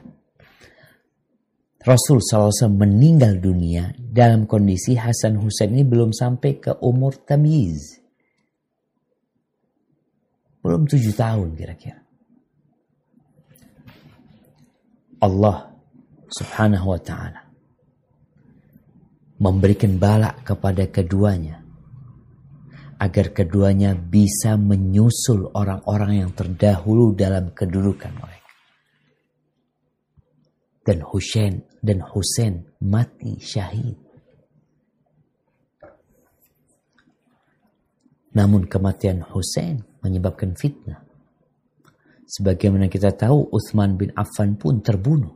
[1.85, 8.01] Rasul SAW meninggal dunia dalam kondisi Hasan Hussein ini belum sampai ke umur tamiz.
[10.67, 12.03] Belum tujuh tahun kira-kira.
[15.23, 15.71] Allah
[16.27, 17.41] subhanahu wa ta'ala
[19.39, 21.63] memberikan balak kepada keduanya
[22.99, 28.51] agar keduanya bisa menyusul orang-orang yang terdahulu dalam kedudukan mereka.
[30.83, 33.95] Dan Husain dan Husain mati syahid.
[38.35, 41.03] Namun kematian Husain menyebabkan fitnah.
[42.27, 45.33] Sebagaimana kita tahu Uthman bin Affan pun terbunuh.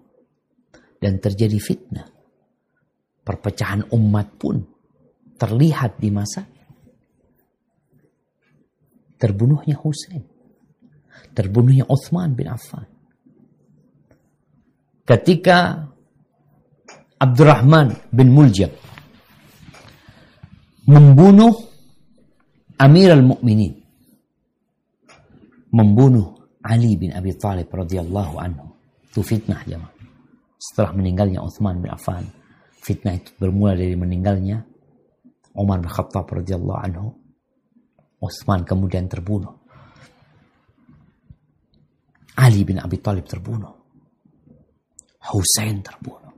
[1.01, 2.05] Dan terjadi fitnah.
[3.21, 4.61] Perpecahan umat pun
[5.41, 6.45] terlihat di masa
[9.17, 10.21] terbunuhnya Hussein,
[11.33, 12.85] terbunuhnya Uthman bin Affan.
[15.05, 15.89] Ketika
[17.17, 18.69] Abdurrahman bin Muljam
[20.85, 21.53] membunuh
[22.77, 23.80] Amir al-Mu'minin,
[25.71, 28.67] membunuh Ali bin Abi Thalib radhiyallahu anhu.
[29.09, 29.91] Itu fitnah jemaah.
[30.61, 32.27] Setelah meninggalnya Uthman bin Affan,
[32.85, 34.61] fitnah itu bermula dari meninggalnya
[35.57, 37.07] Umar bin Khattab radhiyallahu anhu
[38.21, 39.57] Utsman kemudian terbunuh.
[42.37, 43.73] Ali bin Abi Thalib terbunuh.
[45.33, 46.29] Hussein terbunuh.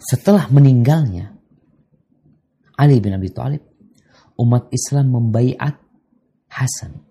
[0.00, 1.36] Setelah meninggalnya
[2.80, 3.62] Ali bin Abi Thalib,
[4.40, 5.76] umat Islam membaiat
[6.46, 7.04] Hasan.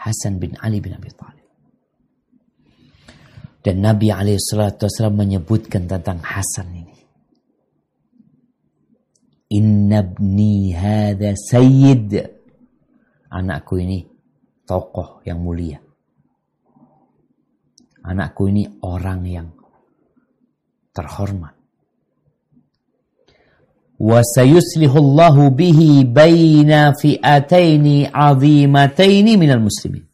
[0.00, 1.44] Hasan bin Ali bin Abi Thalib.
[3.60, 4.08] Dan Nabi
[4.40, 6.96] SAW menyebutkan tentang Hasan ini.
[9.52, 12.40] Inna ibni hadha sayyid.
[13.28, 14.08] anakku ini
[14.64, 15.76] tokoh yang mulia.
[18.00, 19.48] Anakku ini orang yang
[20.96, 21.59] terhormat
[24.00, 30.08] bihi baina fi'ataini 'azimataini minal muslimin.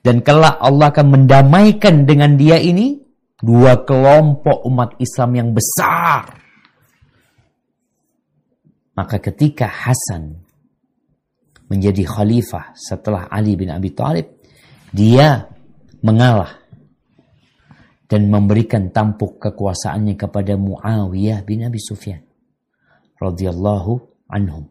[0.00, 3.00] Dan kelak Allah akan mendamaikan dengan dia ini
[3.40, 6.28] dua kelompok umat Islam yang besar.
[8.96, 10.44] Maka ketika Hasan
[11.72, 14.28] menjadi khalifah setelah Ali bin Abi Thalib,
[14.92, 15.48] dia
[16.04, 16.60] mengalah
[18.10, 22.29] dan memberikan tampuk kekuasaannya kepada Muawiyah bin Abi Sufyan
[23.20, 23.92] radhiyallahu
[24.32, 24.64] anhum.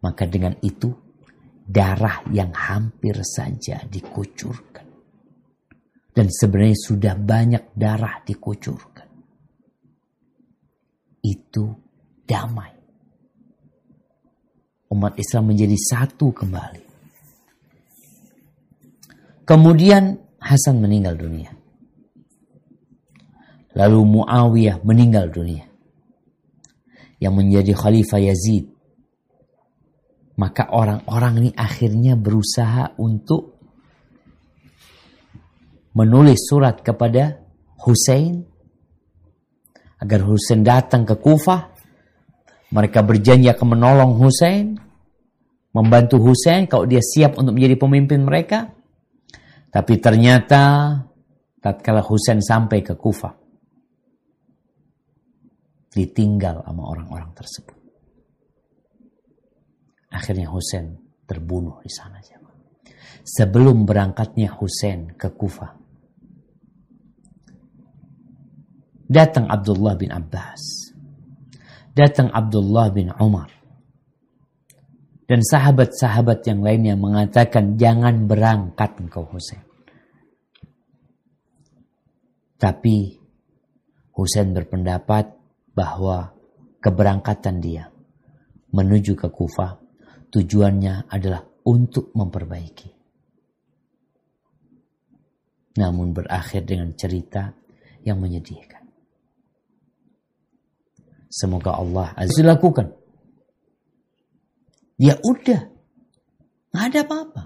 [0.00, 0.94] Maka dengan itu
[1.66, 4.86] darah yang hampir saja dikucurkan.
[6.14, 9.08] Dan sebenarnya sudah banyak darah dikucurkan.
[11.24, 11.74] Itu
[12.22, 12.70] damai.
[14.94, 16.84] Umat Islam menjadi satu kembali.
[19.42, 21.50] Kemudian Hasan meninggal dunia.
[23.74, 25.73] Lalu Muawiyah meninggal dunia
[27.24, 28.68] yang menjadi khalifah Yazid.
[30.36, 33.56] Maka orang-orang ini akhirnya berusaha untuk
[35.96, 37.40] menulis surat kepada
[37.80, 38.44] Hussein
[40.04, 41.72] agar Hussein datang ke Kufah.
[42.74, 44.74] Mereka berjanji akan menolong Hussein,
[45.70, 48.74] membantu Hussein kalau dia siap untuk menjadi pemimpin mereka.
[49.70, 50.92] Tapi ternyata
[51.62, 53.30] tatkala Hussein sampai ke Kufah,
[55.94, 57.78] ditinggal sama orang-orang tersebut.
[60.10, 62.18] Akhirnya Husain terbunuh di sana.
[63.24, 65.72] Sebelum berangkatnya Husain ke Kufah,
[69.08, 70.92] datang Abdullah bin Abbas,
[71.96, 73.48] datang Abdullah bin Umar,
[75.24, 79.64] dan sahabat-sahabat yang lainnya mengatakan jangan berangkat engkau Husain.
[82.60, 83.18] Tapi
[84.14, 85.33] Husain berpendapat
[85.74, 86.32] bahwa
[86.78, 87.90] keberangkatan dia
[88.70, 89.78] menuju ke Kufah
[90.30, 92.90] tujuannya adalah untuk memperbaiki.
[95.74, 97.50] Namun berakhir dengan cerita
[98.06, 98.86] yang menyedihkan.
[101.26, 102.94] Semoga Allah azza lakukan.
[104.94, 105.66] Ya udah.
[106.70, 107.42] Nggak ada apa-apa.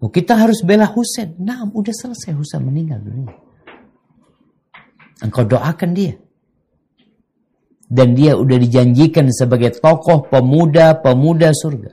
[0.00, 1.36] Oh, kita harus bela Husain.
[1.40, 3.43] Nah, udah selesai Husain meninggal dunia.
[5.24, 6.14] Engkau doakan dia.
[7.88, 11.92] Dan dia udah dijanjikan sebagai tokoh pemuda-pemuda surga.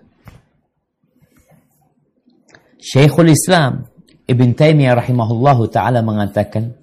[2.81, 3.87] Syekhul Islam
[4.25, 6.73] Ibn Taimiyah rahimahullahu taala mengatakan,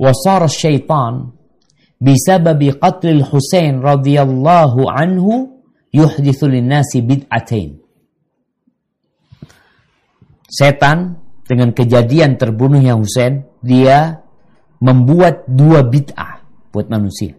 [0.00, 1.34] "Wasara syaitan
[2.00, 5.60] bisababi qatlil Husain radhiyallahu anhu
[5.92, 7.82] yuhdithu linnasi bid'atain."
[10.48, 14.21] Setan dengan kejadian terbunuhnya Husain, dia
[14.82, 16.42] membuat dua bid'ah
[16.74, 17.38] buat manusia.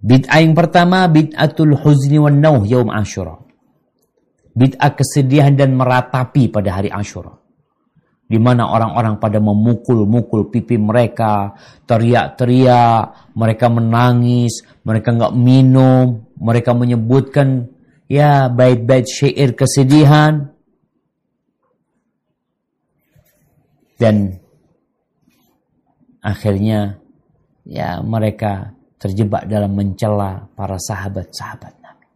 [0.00, 3.36] Bid'ah yang pertama bid'atul huzni wan nauh yaum Asyura.
[4.56, 7.36] Bid'ah kesedihan dan meratapi pada hari Asyura.
[8.26, 11.54] Di mana orang-orang pada memukul-mukul pipi mereka,
[11.86, 17.70] teriak-teriak, mereka menangis, mereka nggak minum, mereka menyebutkan
[18.10, 20.50] ya bait-bait syair kesedihan.
[23.94, 24.45] Dan
[26.26, 26.98] akhirnya
[27.62, 32.08] ya mereka terjebak dalam mencela para sahabat-sahabat Nabi.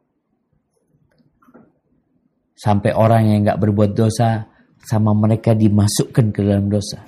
[2.58, 4.50] Sampai orang yang nggak berbuat dosa
[4.82, 6.98] sama mereka dimasukkan ke dalam dosa.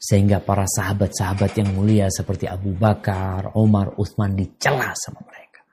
[0.00, 5.64] Sehingga para sahabat-sahabat yang mulia seperti Abu Bakar, Umar, Uthman dicela sama mereka.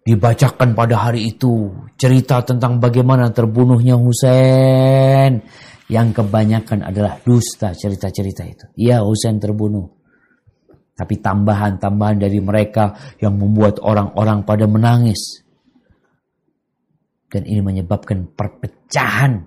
[0.00, 1.68] Dibacakan pada hari itu
[2.00, 5.44] cerita tentang bagaimana terbunuhnya Husain
[5.90, 8.64] yang kebanyakan adalah dusta cerita-cerita itu.
[8.78, 9.90] Iya Husain terbunuh.
[10.94, 15.42] Tapi tambahan-tambahan dari mereka yang membuat orang-orang pada menangis.
[17.26, 19.42] Dan ini menyebabkan perpecahan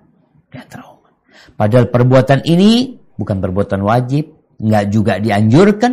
[0.52, 1.14] di antara umat.
[1.56, 5.92] Padahal perbuatan ini bukan perbuatan wajib, nggak juga dianjurkan.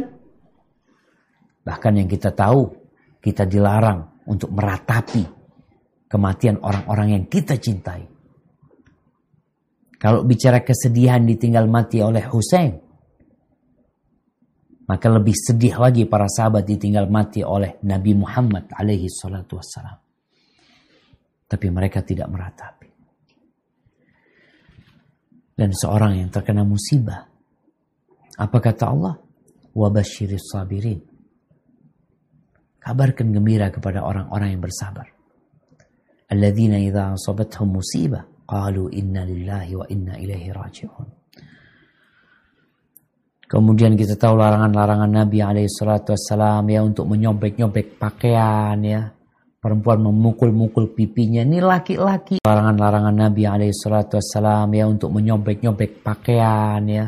[1.62, 2.68] Bahkan yang kita tahu,
[3.22, 5.24] kita dilarang untuk meratapi
[6.12, 8.11] kematian orang-orang yang kita cintai.
[10.02, 12.74] Kalau bicara kesedihan ditinggal mati oleh Hussein,
[14.89, 20.02] maka lebih sedih lagi para sahabat ditinggal mati oleh Nabi Muhammad alaihi salatu wassalam.
[21.45, 22.89] Tapi mereka tidak meratapi.
[25.54, 27.30] Dan seorang yang terkena musibah.
[28.41, 29.22] Apa kata Allah?
[29.78, 30.97] Wabashiris sabirin.
[32.82, 35.06] Kabarkan gembira kepada orang-orang yang bersabar.
[36.26, 41.08] Alladzina idza asabathum musibah qalu inna lillahi wa inna ilaihi raji'un.
[43.47, 49.12] Kemudian kita tahu larangan-larangan Nabi alaihi salatu wassalam ya untuk menyobek-nyobek pakaian ya.
[49.62, 51.43] Perempuan memukul-mukul pipinya.
[51.47, 52.43] Ini laki-laki.
[52.43, 57.06] Larangan-larangan Nabi alaihi salatu wassalam ya untuk menyobek-nyobek pakaian ya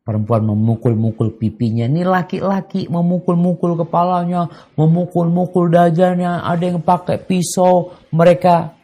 [0.00, 1.86] Perempuan memukul-mukul pipinya.
[1.86, 6.42] Ini laki-laki memukul-mukul kepalanya, memukul-mukul dajanya.
[6.50, 7.94] Ada yang pakai pisau.
[8.10, 8.79] Mereka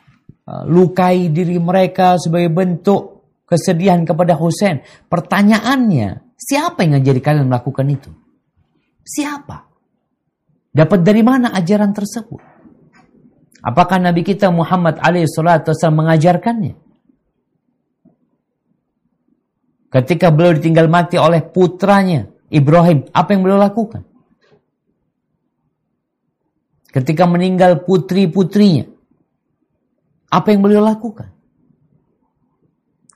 [0.46, 3.02] lukai diri mereka sebagai bentuk
[3.46, 4.82] kesedihan kepada Hussein.
[5.10, 8.10] Pertanyaannya, siapa yang ngajari kalian melakukan itu?
[9.02, 9.66] Siapa?
[10.70, 12.42] Dapat dari mana ajaran tersebut?
[13.62, 16.74] Apakah Nabi kita Muhammad alaihissalam mengajarkannya?
[19.90, 24.06] Ketika beliau ditinggal mati oleh putranya Ibrahim, apa yang beliau lakukan?
[26.90, 28.95] Ketika meninggal putri-putrinya,
[30.36, 31.32] apa yang beliau lakukan?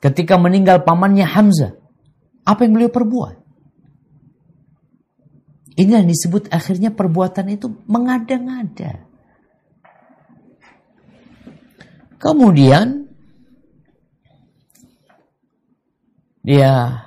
[0.01, 1.77] Ketika meninggal pamannya Hamzah,
[2.49, 3.37] apa yang beliau perbuat?
[5.77, 9.05] Ini yang disebut akhirnya perbuatan itu mengada-ngada.
[12.17, 13.11] Kemudian
[16.41, 17.05] Ya,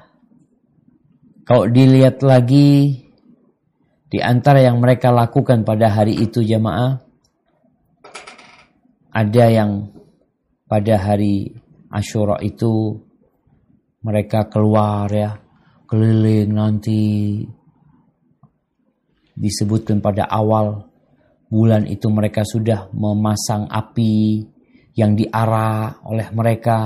[1.49, 3.01] kalau dilihat lagi
[4.13, 7.01] di antara yang mereka lakukan pada hari itu jamaah,
[9.09, 9.89] ada yang
[10.67, 11.53] pada hari
[11.93, 12.97] Ashura itu
[14.03, 15.37] mereka keluar ya,
[15.85, 17.01] keliling nanti
[19.33, 20.89] disebutkan pada awal
[21.49, 24.41] bulan itu mereka sudah memasang api
[24.93, 26.81] yang diarah oleh mereka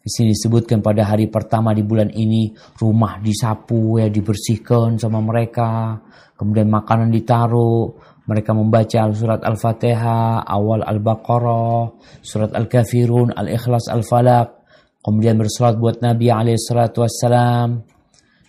[0.00, 6.00] di sini disebutkan pada hari pertama di bulan ini rumah disapu ya dibersihkan sama mereka.
[6.40, 8.09] Kemudian makanan ditaruh.
[8.28, 14.60] Mereka membaca surat Al-Fatihah, awal Al-Baqarah, surat Al-Kafirun, Al-Ikhlas, Al-Falaq.
[15.00, 17.80] Kemudian bersolat buat Nabi Alaihissalam.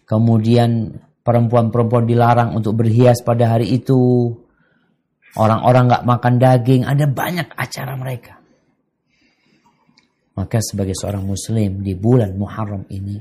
[0.04, 4.36] Kemudian perempuan-perempuan dilarang untuk berhias pada hari itu.
[5.40, 8.36] Orang-orang nggak makan daging, ada banyak acara mereka.
[10.36, 13.16] Maka sebagai seorang muslim di bulan Muharram ini,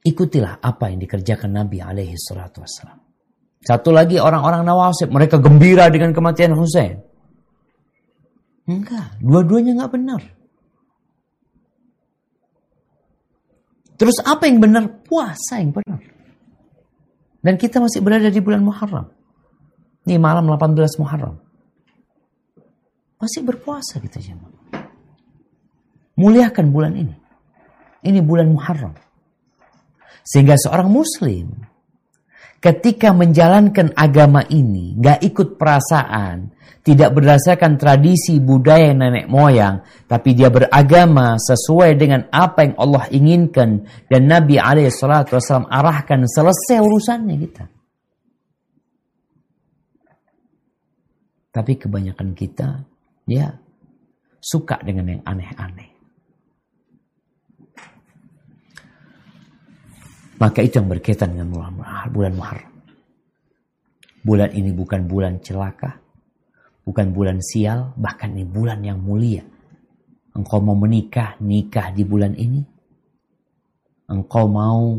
[0.00, 2.16] ikutilah apa yang dikerjakan Nabi alaihi.
[3.60, 7.04] Satu lagi orang-orang Nawasib, mereka gembira dengan kematian Husain.
[8.64, 10.22] Enggak, dua-duanya enggak benar.
[14.00, 15.04] Terus apa yang benar?
[15.04, 16.00] Puasa yang benar.
[17.44, 19.12] Dan kita masih berada di bulan Muharram.
[20.08, 21.36] Ini malam 18 Muharram.
[23.20, 24.88] Masih berpuasa kita jemaah.
[26.16, 27.16] Muliakan bulan ini.
[28.00, 28.96] Ini bulan Muharram.
[30.24, 31.52] Sehingga seorang muslim
[32.60, 40.48] ketika menjalankan agama ini gak ikut perasaan, tidak berdasarkan tradisi budaya nenek moyang, tapi dia
[40.48, 44.56] beragama sesuai dengan apa yang Allah inginkan dan Nabi
[44.88, 47.64] SAW arahkan selesai urusannya kita.
[51.50, 52.86] Tapi kebanyakan kita
[53.26, 53.58] ya
[54.38, 55.89] suka dengan yang aneh-aneh.
[60.40, 61.52] Maka itu yang berkaitan dengan
[62.08, 62.72] bulan Muharram.
[64.24, 66.00] Bulan ini bukan bulan celaka,
[66.80, 69.44] bukan bulan sial, bahkan ini bulan yang mulia.
[70.32, 72.64] Engkau mau menikah, nikah di bulan ini.
[74.08, 74.96] Engkau mau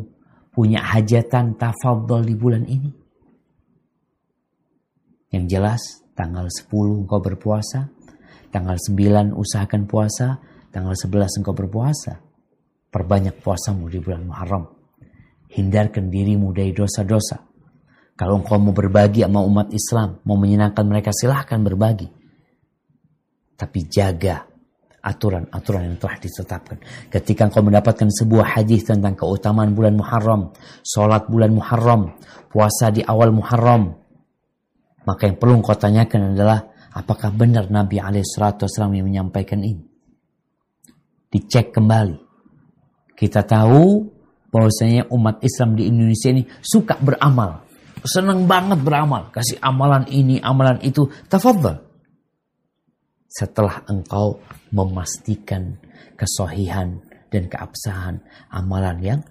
[0.53, 2.91] punya hajatan tafadhol di bulan ini.
[5.33, 5.81] Yang jelas
[6.13, 7.89] tanggal 10 engkau berpuasa,
[8.53, 10.37] tanggal 9 usahakan puasa,
[10.69, 12.21] tanggal 11 engkau berpuasa.
[12.93, 14.80] Perbanyak puasamu di bulan Muharram
[15.51, 17.43] hindarkan dirimu dari dosa-dosa.
[18.15, 22.07] Kalau engkau mau berbagi sama umat Islam, mau menyenangkan mereka, silahkan berbagi.
[23.57, 24.45] Tapi jaga
[25.01, 26.77] aturan-aturan yang telah ditetapkan.
[27.09, 30.53] Ketika engkau mendapatkan sebuah hadis tentang keutamaan bulan Muharram,
[30.85, 32.13] sholat bulan Muharram,
[32.53, 33.97] puasa di awal Muharram,
[35.01, 36.61] maka yang perlu engkau tanyakan adalah
[36.93, 39.81] apakah benar Nabi Alaihissalam yang menyampaikan ini?
[41.31, 42.21] Dicek kembali.
[43.17, 44.05] Kita tahu
[44.51, 47.63] bahwasanya umat Islam di Indonesia ini suka beramal.
[48.03, 49.31] Senang banget beramal.
[49.31, 51.07] Kasih amalan ini, amalan itu.
[51.31, 51.79] Tafadhal.
[53.31, 54.43] Setelah engkau
[54.75, 55.79] memastikan
[56.19, 56.99] kesohihan
[57.31, 58.19] dan keabsahan
[58.51, 59.21] amalan yang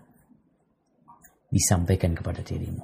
[1.53, 2.81] disampaikan kepada dirimu.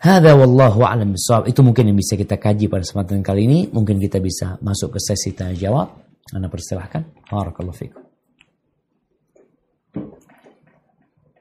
[0.00, 1.50] Hada wallahu a'lam bishawab.
[1.50, 3.58] Itu mungkin yang bisa kita kaji pada kesempatan kali ini.
[3.68, 5.88] Mungkin kita bisa masuk ke sesi tanya jawab.
[6.32, 7.28] Anda persilahkan.
[7.28, 7.99] Barakallahu fikum.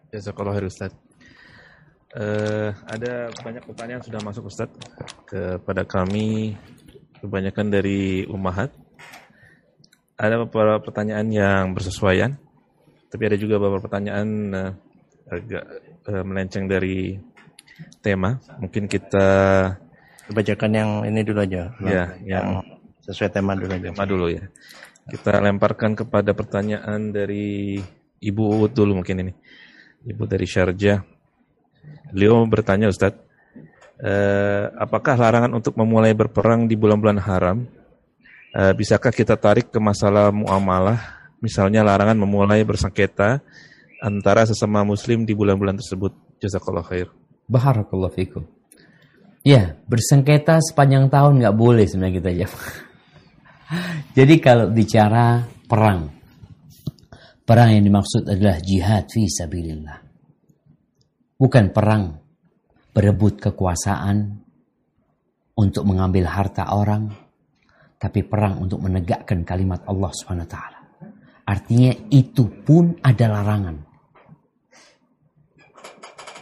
[0.10, 0.92] Jazakallah khair Ustaz.
[2.10, 4.74] Uh, ada banyak pertanyaan sudah masuk Ustadz
[5.30, 6.58] kepada kami
[7.22, 8.74] kebanyakan dari Umahat.
[10.18, 12.34] Ada beberapa pertanyaan yang bersesuaian,
[13.14, 14.72] tapi ada juga beberapa pertanyaan uh,
[15.30, 15.64] agak
[16.10, 17.22] uh, melenceng dari
[18.02, 18.42] tema.
[18.58, 19.30] Mungkin kita
[20.26, 21.70] kebajakan yang ini dulu aja.
[21.86, 22.48] Ya, yang, yang
[23.06, 23.94] sesuai tema dulu aja.
[23.94, 24.50] Tema dulu ya.
[25.10, 27.78] Kita lemparkan kepada pertanyaan dari
[28.18, 29.34] Ibu Uut dulu mungkin ini.
[30.06, 31.04] Ibu dari Syarjah.
[32.14, 33.20] Beliau bertanya Ustadz,
[34.00, 37.58] eh, apakah larangan untuk memulai berperang di bulan-bulan haram,
[38.56, 43.44] eh, bisakah kita tarik ke masalah muamalah, misalnya larangan memulai bersengketa
[44.00, 46.16] antara sesama muslim di bulan-bulan tersebut.
[46.40, 47.12] Jazakallah khair.
[47.52, 48.48] Barakallah fikum.
[49.44, 52.64] Ya, bersengketa sepanjang tahun nggak boleh sebenarnya kita jawab.
[54.18, 56.19] Jadi kalau bicara perang,
[57.50, 59.98] perang yang dimaksud adalah jihad fi sabilillah
[61.40, 62.20] bukan perang
[62.94, 64.44] berebut kekuasaan
[65.60, 67.12] untuk mengambil harta orang,
[68.00, 70.80] tapi perang untuk menegakkan kalimat Allah Subhanahu wa taala.
[71.48, 73.76] Artinya itu pun ada larangan.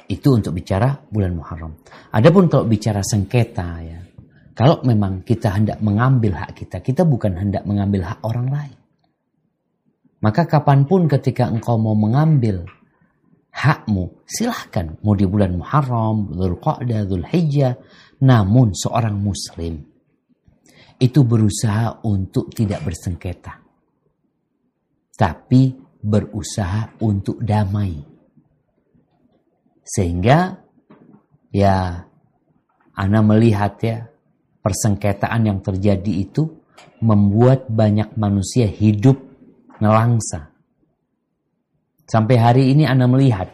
[0.08, 1.74] Itu untuk bicara bulan Muharram.
[2.16, 4.00] Adapun kalau bicara sengketa ya,
[4.56, 8.77] kalau memang kita hendak mengambil hak kita, kita bukan hendak mengambil hak orang lain.
[10.18, 12.66] Maka kapan pun ketika engkau mau mengambil
[13.54, 14.22] hakmu.
[14.26, 14.98] Silahkan.
[15.06, 17.78] Mau di bulan Muharram, Dhul Qa'dah, Dhul Hijjah.
[18.26, 19.78] Namun seorang muslim
[20.98, 23.62] itu berusaha untuk tidak bersengketa.
[25.14, 27.94] Tapi berusaha untuk damai.
[29.86, 30.58] Sehingga
[31.54, 32.08] ya
[32.98, 34.10] Ana melihat ya
[34.66, 36.50] persengketaan yang terjadi itu
[36.98, 39.22] membuat banyak manusia hidup
[39.80, 40.58] nelangsa
[42.08, 43.52] Sampai hari ini Anda melihat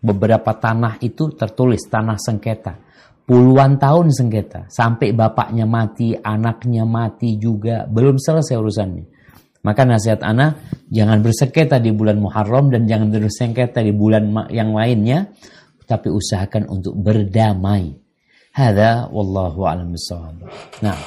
[0.00, 2.80] beberapa tanah itu tertulis tanah sengketa.
[3.28, 4.72] Puluhan tahun sengketa.
[4.72, 7.84] Sampai bapaknya mati, anaknya mati juga.
[7.84, 9.04] Belum selesai urusannya.
[9.60, 10.56] Maka nasihat Ana,
[10.88, 15.28] jangan bersengketa di bulan Muharram dan jangan bersengketa di bulan yang lainnya.
[15.84, 17.92] Tapi usahakan untuk berdamai.
[18.56, 19.92] Hada wallahu alam
[20.80, 20.98] Nah.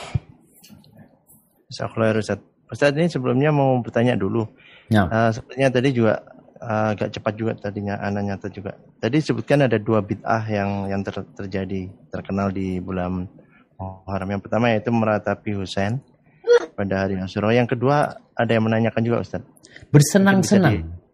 [2.22, 2.53] Ustaz.
[2.74, 4.50] Ustaz ini sebelumnya mau bertanya dulu.
[4.90, 5.06] Ya.
[5.06, 6.26] Uh, sepertinya tadi juga
[6.58, 8.74] uh, agak cepat juga tadinya anak nyata juga.
[8.98, 13.30] Tadi sebutkan ada dua bid'ah yang yang ter, terjadi terkenal di bulan
[13.78, 14.34] Muharram.
[14.34, 16.02] Yang pertama yaitu meratapi Husain
[16.74, 17.54] pada hari Asyura.
[17.54, 19.46] Yang kedua ada yang menanyakan juga Ustaz.
[19.94, 21.06] Bersenang-senang.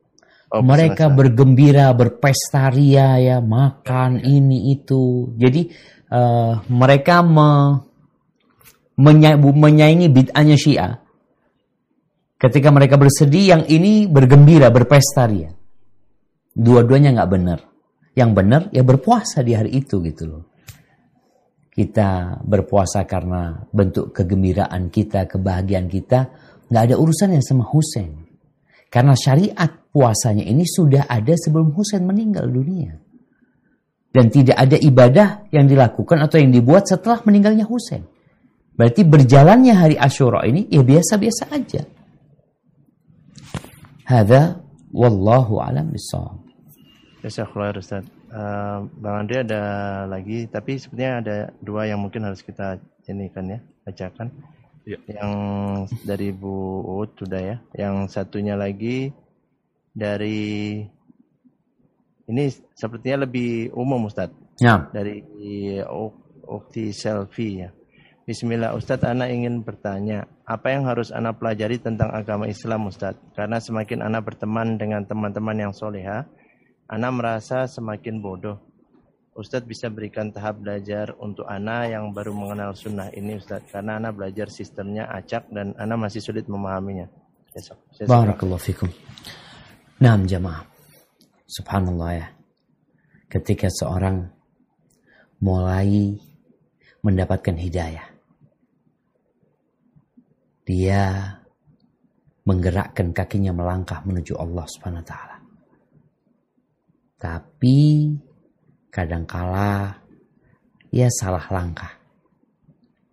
[0.49, 5.29] Oh, Mereka bergembira, berpesta ria ya, makan ini itu.
[5.37, 5.69] Jadi
[6.09, 7.77] uh, mereka me,
[8.97, 11.08] menyaingi bid'ahnya Syiah
[12.39, 15.51] Ketika mereka bersedih, yang ini bergembira, berpesta dia.
[16.55, 17.59] Dua-duanya nggak benar.
[18.15, 20.43] Yang benar ya berpuasa di hari itu gitu loh.
[21.75, 26.31] Kita berpuasa karena bentuk kegembiraan kita, kebahagiaan kita,
[26.71, 28.23] nggak ada urusannya sama Husain.
[28.87, 32.95] Karena syariat puasanya ini sudah ada sebelum Husain meninggal dunia.
[34.09, 38.07] Dan tidak ada ibadah yang dilakukan atau yang dibuat setelah meninggalnya Husain.
[38.79, 41.98] Berarti berjalannya hari Ashura ini ya biasa-biasa aja.
[44.09, 44.57] Hada
[44.89, 46.41] wallahu alam bisawab.
[47.21, 48.09] Jazakallah Ustaz.
[48.33, 49.61] Uh, Bang Andre ada
[50.09, 54.33] lagi, tapi sebenarnya ada dua yang mungkin harus kita ini kan ya, bacakan.
[54.89, 54.97] Ya.
[55.05, 55.33] Yang
[56.09, 57.57] dari Bu Uut sudah ya.
[57.77, 59.13] Yang satunya lagi
[59.93, 60.81] dari
[62.25, 62.43] ini
[62.73, 64.33] sepertinya lebih umum Ustaz.
[64.57, 64.89] Ya.
[64.89, 65.21] Dari
[66.49, 67.69] Ukti Selfie ya.
[68.29, 73.21] Bismillah Ustadz, Ana ingin bertanya, apa yang harus Ana pelajari tentang agama Islam Ustadz?
[73.37, 76.25] Karena semakin Ana berteman dengan teman-teman yang soleha,
[76.89, 78.57] Ana merasa semakin bodoh.
[79.37, 83.69] Ustadz bisa berikan tahap belajar untuk Ana yang baru mengenal sunnah ini Ustadz.
[83.69, 87.05] Karena Ana belajar sistemnya acak dan Ana masih sulit memahaminya.
[88.09, 88.89] Barakallahu fikum.
[90.01, 90.65] Naam jamaah.
[91.45, 92.27] Subhanallah ya.
[93.29, 94.25] Ketika seorang
[95.45, 96.17] mulai
[97.05, 98.08] mendapatkan hidayah
[100.69, 101.33] dia
[102.45, 105.37] menggerakkan kakinya melangkah menuju Allah Subhanahu wa taala.
[107.17, 107.77] Tapi
[108.93, 109.97] kadangkala
[110.93, 111.89] ia salah langkah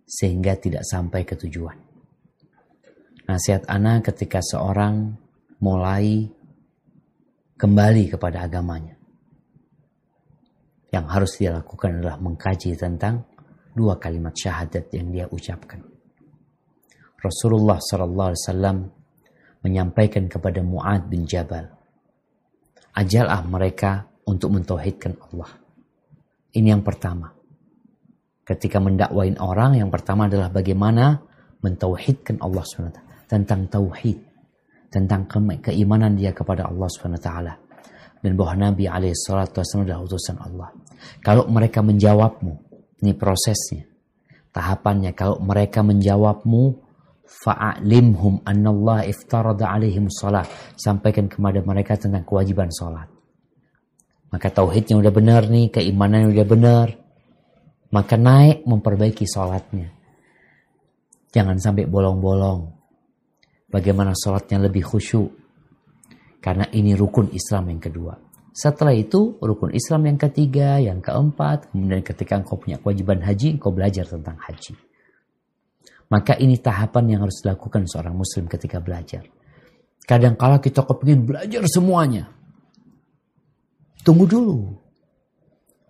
[0.05, 1.81] sehingga tidak sampai ke tujuan.
[3.25, 5.17] Nasihat ana ketika seorang
[5.57, 6.29] mulai
[7.57, 8.93] kembali kepada agamanya.
[10.93, 13.25] Yang harus dia lakukan adalah mengkaji tentang
[13.73, 15.96] dua kalimat syahadat yang dia ucapkan.
[17.17, 18.77] Rasulullah sallallahu alaihi wasallam
[19.65, 21.65] menyampaikan kepada Muad bin Jabal,
[22.93, 25.49] ajalah mereka untuk mentauhidkan Allah.
[26.53, 27.33] Ini yang pertama.
[28.47, 31.19] Ketika mendakwain orang, yang pertama adalah bagaimana
[31.59, 33.27] mentauhidkan Allah SWT.
[33.27, 34.17] Tentang tauhid.
[34.87, 35.37] Tentang ke
[35.67, 37.29] keimanan dia kepada Allah SWT.
[38.23, 40.71] Dan bahwa Nabi SAW adalah utusan Allah.
[41.19, 42.53] Kalau mereka menjawabmu,
[43.03, 43.83] ini prosesnya.
[44.55, 46.86] Tahapannya, kalau mereka menjawabmu,
[47.27, 50.47] fa'alimhum annallah iftarada alaihim salat.
[50.79, 53.11] Sampaikan kepada mereka tentang kewajiban salat.
[54.31, 56.87] Maka tauhidnya udah benar nih, keimanannya udah benar.
[57.91, 59.91] Maka naik memperbaiki salatnya.
[61.31, 62.73] Jangan sampai bolong-bolong.
[63.67, 65.27] Bagaimana sholatnya lebih khusyuk.
[66.39, 68.15] Karena ini rukun Islam yang kedua.
[68.55, 71.69] Setelah itu rukun Islam yang ketiga, yang keempat.
[71.75, 74.86] Kemudian ketika engkau punya kewajiban haji, engkau belajar tentang haji.
[76.07, 79.27] Maka ini tahapan yang harus dilakukan seorang muslim ketika belajar.
[80.07, 82.31] Kadang kala kita kepingin belajar semuanya.
[84.07, 84.71] Tunggu dulu.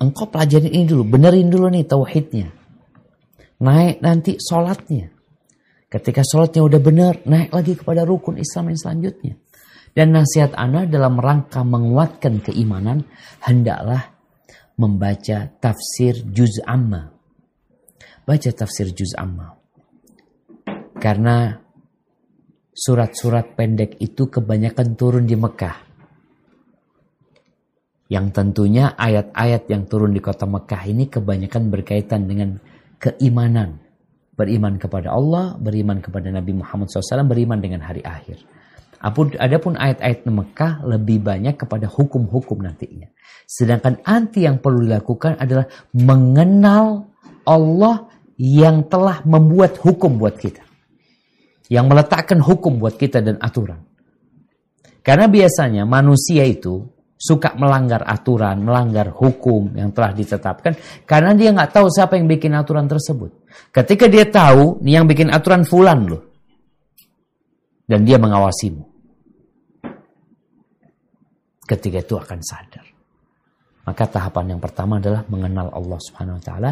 [0.02, 2.50] Engkau pelajarin ini dulu, benerin dulu nih tauhidnya.
[3.62, 5.10] Naik nanti sholatnya.
[5.90, 9.34] Ketika sholatnya udah benar, naik lagi kepada rukun Islam yang selanjutnya.
[9.98, 13.10] Dan nasihat anak dalam rangka menguatkan keimanan,
[13.42, 14.14] hendaklah
[14.78, 17.10] membaca tafsir juz amma.
[18.26, 19.57] Baca tafsir juz amma.
[20.98, 21.54] Karena
[22.74, 25.78] surat-surat pendek itu kebanyakan turun di Mekah.
[28.08, 32.56] Yang tentunya ayat-ayat yang turun di kota Mekah ini kebanyakan berkaitan dengan
[32.98, 33.82] keimanan
[34.38, 38.46] beriman kepada Allah, beriman kepada Nabi Muhammad SAW, beriman dengan hari akhir.
[39.38, 43.10] Adapun ayat-ayat Mekah lebih banyak kepada hukum-hukum nantinya.
[43.46, 47.10] Sedangkan anti yang perlu dilakukan adalah mengenal
[47.46, 50.67] Allah yang telah membuat hukum buat kita.
[51.68, 53.84] Yang meletakkan hukum buat kita dan aturan.
[55.04, 56.84] Karena biasanya manusia itu
[57.18, 60.78] suka melanggar aturan, melanggar hukum yang telah ditetapkan
[61.10, 63.34] karena dia nggak tahu siapa yang bikin aturan tersebut.
[63.74, 66.24] Ketika dia tahu, nih yang bikin aturan fulan loh.
[67.88, 68.84] Dan dia mengawasimu.
[71.68, 72.86] Ketika itu akan sadar.
[73.88, 76.72] Maka tahapan yang pertama adalah mengenal Allah Subhanahu wa taala.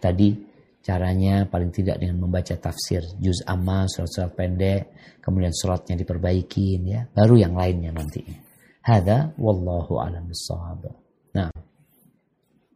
[0.00, 0.53] Tadi
[0.84, 4.92] caranya paling tidak dengan membaca tafsir juz amma, surat-surat pendek,
[5.24, 8.36] kemudian suratnya diperbaiki ya, baru yang lainnya nantinya.
[8.84, 10.92] Hada wallahu alam bissawab.
[11.32, 11.48] Nah.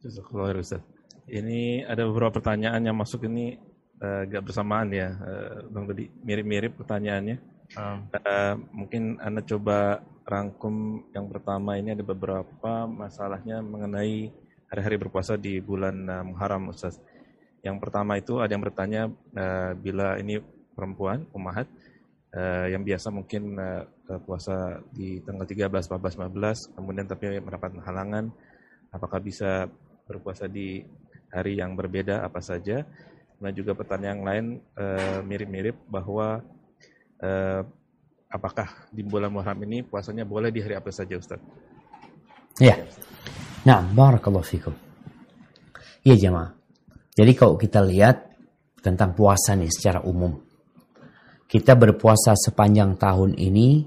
[0.01, 0.81] Jazakallah Ustaz.
[1.29, 3.61] Ini ada beberapa pertanyaan yang masuk ini
[4.01, 7.37] uh, eh, gak bersamaan ya, uh, Bang tadi mirip-mirip pertanyaannya.
[7.77, 8.09] Um.
[8.17, 14.33] Uh, mungkin Anda coba rangkum yang pertama ini ada beberapa masalahnya mengenai
[14.73, 16.97] hari-hari berpuasa di bulan uh, Muharram Ustaz.
[17.69, 19.03] Yang pertama itu ada yang bertanya
[19.37, 20.41] uh, bila ini
[20.73, 21.69] perempuan, umahat,
[22.33, 23.85] uh, yang biasa mungkin uh,
[24.25, 28.33] puasa di tanggal 13, 14, 15, kemudian tapi mendapat halangan,
[28.89, 29.69] apakah bisa
[30.09, 30.81] berpuasa di
[31.29, 32.89] hari yang berbeda apa saja?
[33.39, 34.47] Dan juga pertanyaan lain
[34.81, 36.41] uh, mirip-mirip bahwa
[37.21, 37.63] uh,
[38.33, 41.39] apakah di bulan Muharram ini puasanya boleh di hari apa saja Ustaz?
[42.59, 42.81] Ya.
[43.63, 44.75] Nah, barakallahu fikum.
[46.03, 46.58] Iya jemaah.
[47.19, 48.31] Jadi kalau kita lihat
[48.79, 50.39] tentang puasa nih secara umum
[51.51, 53.83] kita berpuasa sepanjang tahun ini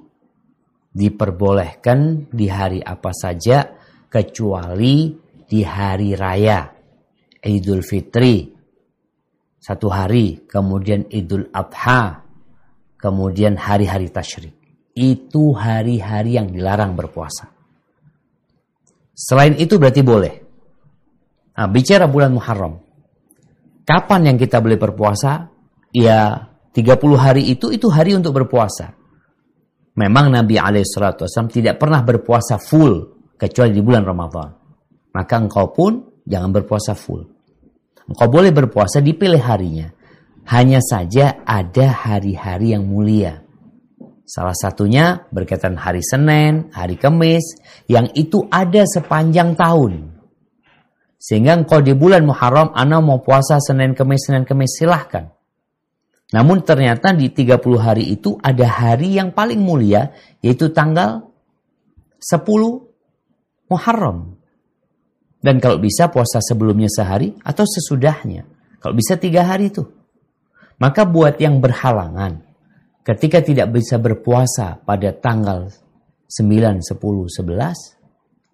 [0.91, 3.71] diperbolehkan di hari apa saja
[4.11, 5.15] kecuali
[5.47, 6.67] di hari raya
[7.39, 8.61] Idul Fitri
[9.61, 12.25] satu hari, kemudian Idul Adha,
[12.97, 14.57] kemudian hari-hari tasyrik.
[14.97, 17.45] Itu hari-hari yang dilarang berpuasa.
[19.13, 20.33] Selain itu berarti boleh.
[21.53, 22.81] Nah, bicara bulan Muharram.
[23.81, 25.49] Kapan yang kita boleh berpuasa?
[25.91, 28.95] Ya 30 hari itu itu hari untuk berpuasa.
[29.99, 34.49] Memang Nabi SAW tidak pernah berpuasa full kecuali di bulan Ramadan.
[35.11, 37.27] Maka engkau pun jangan berpuasa full.
[38.07, 39.91] Engkau boleh berpuasa di pilih harinya.
[40.47, 43.43] Hanya saja ada hari-hari yang mulia.
[44.23, 47.59] Salah satunya berkaitan hari Senin, hari Kamis,
[47.91, 50.10] yang itu ada sepanjang tahun.
[51.21, 55.29] Sehingga engkau di bulan Muharram, Anda mau puasa Senin, Kamis, Senin, Kamis, silahkan.
[56.33, 60.09] Namun ternyata di 30 hari itu ada hari yang paling mulia
[60.41, 61.29] yaitu tanggal
[62.17, 62.41] 10
[63.69, 64.33] Muharram.
[65.37, 68.47] Dan kalau bisa puasa sebelumnya sehari atau sesudahnya.
[68.81, 69.85] Kalau bisa tiga hari itu.
[70.81, 72.41] Maka buat yang berhalangan
[73.05, 75.69] ketika tidak bisa berpuasa pada tanggal
[76.25, 78.00] 9, 10, 11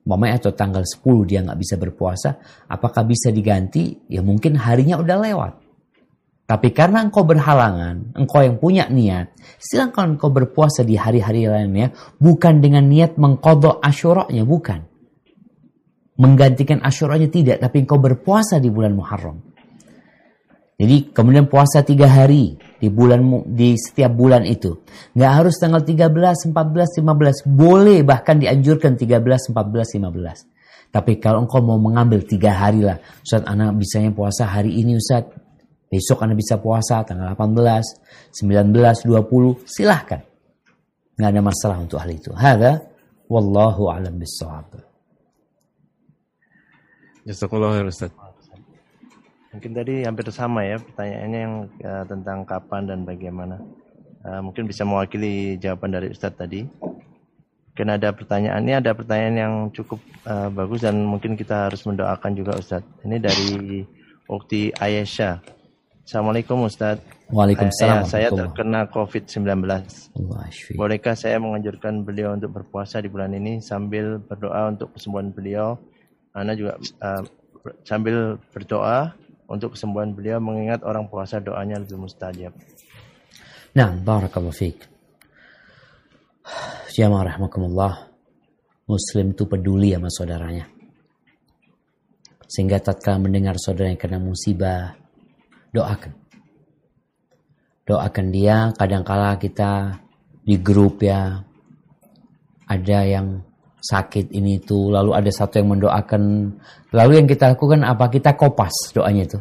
[0.08, 2.40] Mamanya atau tanggal 10 dia nggak bisa berpuasa,
[2.72, 4.08] apakah bisa diganti?
[4.08, 5.54] Ya mungkin harinya udah lewat.
[6.48, 11.92] Tapi karena engkau berhalangan, engkau yang punya niat, silahkan engkau berpuasa di hari-hari lainnya,
[12.24, 14.82] bukan dengan niat mengkodok asyuroknya, bukan.
[16.18, 19.47] menggantikan Asyuranya tidak, tapi engkau berpuasa di bulan Muharram.
[20.78, 24.86] Jadi kemudian puasa tiga hari di bulan di setiap bulan itu.
[25.18, 27.50] Nggak harus tanggal 13, 14, 15.
[27.50, 30.94] Boleh bahkan dianjurkan 13, 14, 15.
[30.94, 33.02] Tapi kalau engkau mau mengambil tiga hari lah.
[33.26, 35.26] Ustaz anak bisanya puasa hari ini Ustaz.
[35.90, 39.66] Besok anak bisa puasa tanggal 18, 19, 20.
[39.66, 40.22] Silahkan.
[41.18, 42.30] Nggak ada masalah untuk hal itu.
[42.38, 42.86] Hada
[43.26, 44.78] wallahu alam bisawab.
[47.26, 48.27] Jazakallah Ustaz.
[49.58, 53.58] Mungkin tadi hampir sama ya pertanyaannya yang uh, tentang kapan dan bagaimana.
[54.22, 56.62] Uh, mungkin bisa mewakili jawaban dari Ustadz tadi.
[57.74, 59.98] Mungkin ada pertanyaan ini ada pertanyaan yang cukup
[60.30, 63.02] uh, bagus dan mungkin kita harus mendoakan juga Ustadz.
[63.02, 63.82] Ini dari
[64.30, 65.42] Ukti Ayesha.
[66.06, 67.02] Assalamualaikum Ustadz.
[67.34, 68.06] Waalaikumsalam.
[68.06, 69.42] Ayah, saya terkena COVID-19.
[70.78, 75.82] Bolehkah saya menganjurkan beliau untuk berpuasa di bulan ini sambil berdoa untuk kesembuhan beliau?
[76.38, 77.26] Anda juga uh,
[77.82, 79.18] sambil berdoa
[79.48, 82.52] untuk kesembuhan beliau mengingat orang puasa doanya lebih mustajab.
[83.74, 84.84] Nah, barakallahu fiik.
[86.92, 88.12] Jamaah rahmakumullah.
[88.88, 90.66] Muslim itu peduli sama saudaranya.
[92.48, 94.96] Sehingga tatkala mendengar saudaranya kena musibah,
[95.76, 96.16] doakan.
[97.84, 100.00] Doakan dia, kadangkala kita
[100.44, 101.44] di grup ya,
[102.68, 103.47] ada yang
[103.78, 106.22] sakit ini itu lalu ada satu yang mendoakan.
[106.92, 108.10] Lalu yang kita lakukan apa?
[108.10, 109.40] Kita kopas doanya itu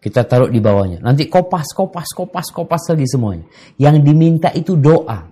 [0.00, 1.00] kita taruh di bawahnya.
[1.00, 3.48] Nanti kopas kopas kopas kopas lagi semuanya.
[3.80, 5.24] Yang diminta itu doa.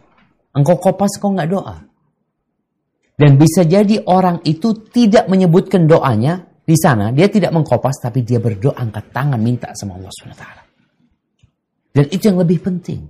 [0.52, 1.76] Engkau kopas kau nggak doa.
[3.12, 7.12] Dan bisa jadi orang itu tidak menyebutkan doanya di sana.
[7.12, 10.62] Dia tidak mengkopas tapi dia berdoa angkat tangan minta sama Allah swt
[11.92, 13.04] dan itu yang lebih penting.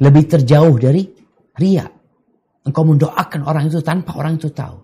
[0.00, 1.08] Lebih terjauh dari
[1.56, 1.90] riak
[2.62, 4.78] Engkau mendoakan orang itu tanpa orang itu tahu.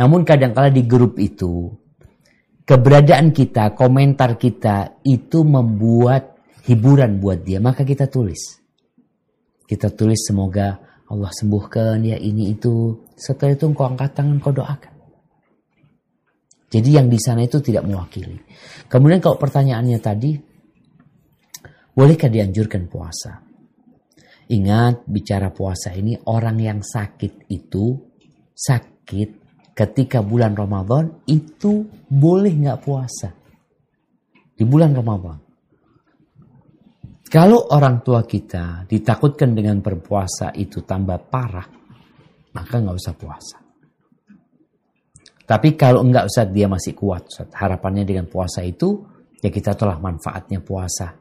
[0.00, 1.68] Namun kadang-kala di grup itu,
[2.64, 7.60] keberadaan kita, komentar kita itu membuat hiburan buat dia.
[7.60, 8.56] Maka kita tulis.
[9.68, 13.04] Kita tulis semoga Allah sembuhkan ya ini itu.
[13.12, 14.94] Setelah itu engkau angkat tangan, kau doakan.
[16.70, 18.38] Jadi yang di sana itu tidak mewakili.
[18.86, 20.38] Kemudian kalau pertanyaannya tadi,
[21.92, 23.49] bolehkah dianjurkan puasa?
[24.50, 27.94] Ingat bicara puasa ini orang yang sakit itu
[28.50, 29.28] sakit
[29.78, 33.30] ketika bulan Ramadan itu boleh nggak puasa
[34.50, 35.38] di bulan Ramadan.
[37.30, 41.70] Kalau orang tua kita ditakutkan dengan berpuasa itu tambah parah,
[42.50, 43.56] maka nggak usah puasa.
[45.46, 49.06] Tapi kalau enggak usah dia masih kuat, harapannya dengan puasa itu
[49.38, 51.19] ya kita telah manfaatnya puasa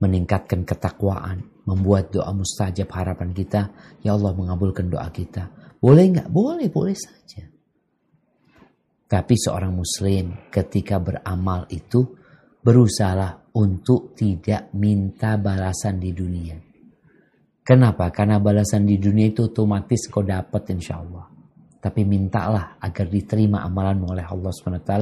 [0.00, 3.70] meningkatkan ketakwaan, membuat doa mustajab harapan kita,
[4.00, 5.52] ya Allah mengabulkan doa kita.
[5.76, 6.28] Boleh nggak?
[6.32, 7.44] Boleh, boleh saja.
[9.10, 12.16] Tapi seorang muslim ketika beramal itu
[12.60, 16.56] berusaha untuk tidak minta balasan di dunia.
[17.60, 18.08] Kenapa?
[18.10, 21.28] Karena balasan di dunia itu otomatis kau dapat insya Allah.
[21.80, 24.92] Tapi mintalah agar diterima amalanmu oleh Allah SWT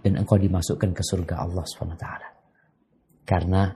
[0.00, 2.06] dan engkau dimasukkan ke surga Allah SWT.
[3.28, 3.68] Karena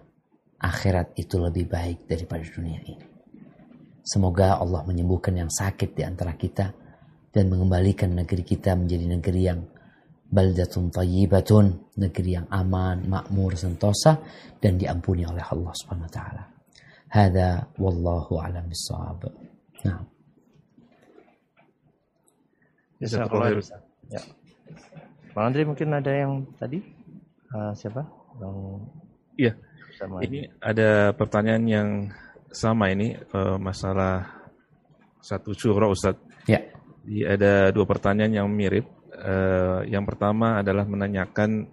[0.61, 2.97] akhirat itu lebih baik daripada dunia ini.
[4.07, 6.71] Semoga Allah menyembuhkan yang sakit di antara kita
[7.35, 9.61] dan mengembalikan negeri kita menjadi negeri yang
[10.31, 14.23] baldatun tayyibatun, negeri yang aman, makmur, sentosa
[14.63, 16.45] dan diampuni oleh Allah Subhanahu wa taala.
[17.11, 19.27] Hada wallahu alam bisawab.
[19.85, 20.01] Nah.
[24.09, 24.23] Ya.
[25.37, 26.81] Bang Andri mungkin ada yang tadi
[27.53, 28.07] uh, siapa?
[28.41, 28.87] Bang
[29.37, 29.53] Iya
[29.97, 31.89] sama ini ada pertanyaan yang
[32.53, 34.29] sama ini uh, masalah
[35.21, 36.17] satu surah Ustaz.
[36.47, 36.63] Ya.
[37.03, 38.87] Jadi ada dua pertanyaan yang mirip.
[39.17, 41.67] Uh, yang pertama adalah menanyakan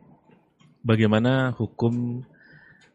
[0.79, 2.23] bagaimana hukum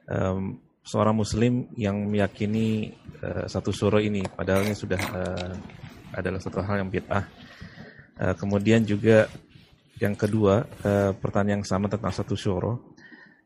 [0.08, 0.40] um,
[0.80, 5.52] seorang muslim yang meyakini uh, satu surah ini padahal ini sudah uh,
[6.16, 7.24] adalah satu hal yang bid'ah.
[8.18, 9.28] Uh, kemudian juga
[9.98, 12.78] yang kedua, uh, pertanyaan yang sama tentang satu surah.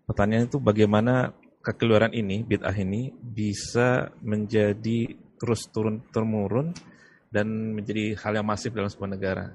[0.04, 5.06] Pertanyaan itu bagaimana kekeluaran ini, bid'ah ini bisa menjadi
[5.38, 6.74] terus turun temurun
[7.30, 9.46] dan menjadi hal yang masif dalam sebuah negara.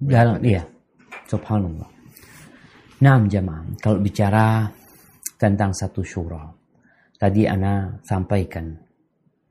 [0.00, 0.64] Dalam iya,
[1.30, 1.88] subhanallah.
[3.04, 4.66] Nah, jemaah, kalau bicara
[5.36, 6.48] tentang satu syura,
[7.20, 8.74] tadi Ana sampaikan,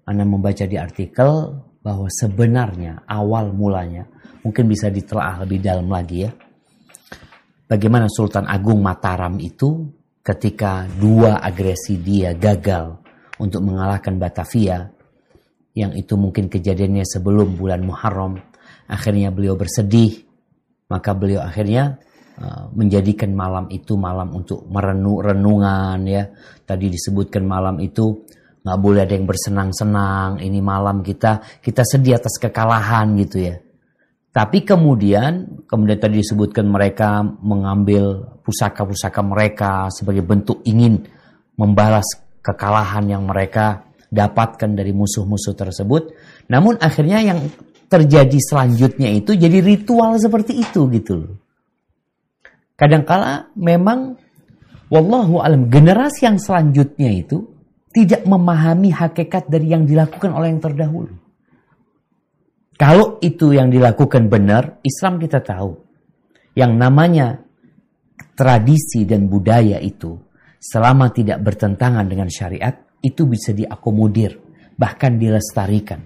[0.09, 4.07] Ana membaca di artikel bahwa sebenarnya awal mulanya
[4.43, 6.31] mungkin bisa ditelaah lebih dalam lagi ya.
[7.67, 9.87] Bagaimana Sultan Agung Mataram itu
[10.24, 12.97] ketika dua agresi dia gagal
[13.38, 14.88] untuk mengalahkan Batavia
[15.76, 18.39] yang itu mungkin kejadiannya sebelum bulan Muharram
[18.88, 20.34] akhirnya beliau bersedih
[20.93, 21.97] Maka beliau akhirnya
[22.38, 26.30] uh, menjadikan malam itu malam untuk merenung renungan ya.
[26.61, 28.30] Tadi disebutkan malam itu
[28.61, 30.38] nggak boleh ada yang bersenang-senang.
[30.38, 33.57] Ini malam kita kita sedih atas kekalahan gitu ya.
[34.34, 41.05] Tapi kemudian, kemudian tadi disebutkan mereka mengambil pusaka-pusaka mereka sebagai bentuk ingin
[41.53, 46.17] membalas kekalahan yang mereka dapatkan dari musuh-musuh tersebut.
[46.49, 47.45] Namun akhirnya yang
[47.86, 51.38] terjadi selanjutnya itu jadi ritual seperti itu gitu.
[52.73, 54.17] Kadangkala memang
[54.89, 57.53] wallahu alam generasi yang selanjutnya itu
[57.93, 61.22] tidak memahami hakikat dari yang dilakukan oleh yang terdahulu.
[62.74, 65.78] Kalau itu yang dilakukan benar, Islam kita tahu.
[66.53, 67.28] Yang namanya
[68.34, 70.17] tradisi dan budaya itu
[70.57, 74.39] selama tidak bertentangan dengan syariat itu bisa diakomodir,
[74.80, 76.01] bahkan dilestarikan.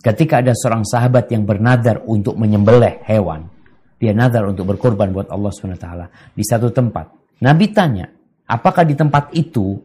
[0.00, 3.52] Ketika ada seorang sahabat yang bernadar untuk menyembelih hewan,
[4.00, 5.88] dia nadar untuk berkorban buat Allah SWT
[6.32, 7.36] di satu tempat.
[7.44, 8.08] Nabi tanya,
[8.48, 9.76] apakah di tempat itu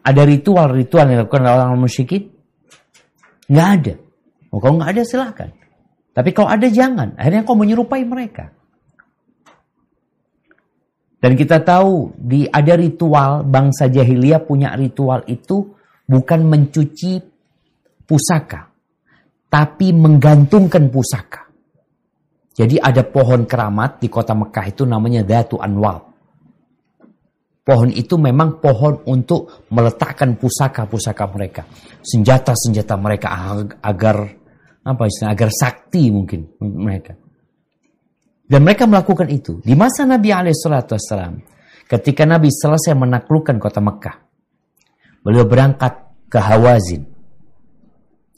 [0.00, 2.32] ada ritual-ritual yang dilakukan oleh orang musyrikin?
[3.52, 3.94] Nggak ada.
[4.50, 5.50] Oh, kalau nggak ada silahkan.
[6.16, 7.12] Tapi kalau ada jangan.
[7.18, 8.48] Akhirnya kau menyerupai mereka.
[11.20, 15.74] Dan kita tahu di ada ritual bangsa jahiliyah punya ritual itu
[16.06, 17.18] bukan mencuci
[18.06, 18.70] pusaka,
[19.50, 21.50] tapi menggantungkan pusaka.
[22.54, 26.05] Jadi ada pohon keramat di kota Mekah itu namanya Datu Anwal.
[27.66, 31.66] Pohon itu memang pohon untuk meletakkan pusaka-pusaka mereka.
[31.98, 33.34] Senjata-senjata mereka
[33.82, 34.30] agar
[34.86, 37.18] apa istilah agar sakti mungkin mereka.
[38.46, 41.42] Dan mereka melakukan itu di masa Nabi Alaihissalam.
[41.90, 44.16] Ketika Nabi selesai menaklukkan kota Mekah,
[45.26, 47.02] beliau berangkat ke Hawazin,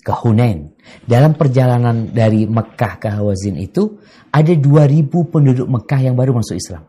[0.00, 0.72] ke Hunain.
[1.04, 4.00] Dalam perjalanan dari Mekah ke Hawazin itu
[4.32, 6.88] ada 2000 penduduk Mekah yang baru masuk Islam.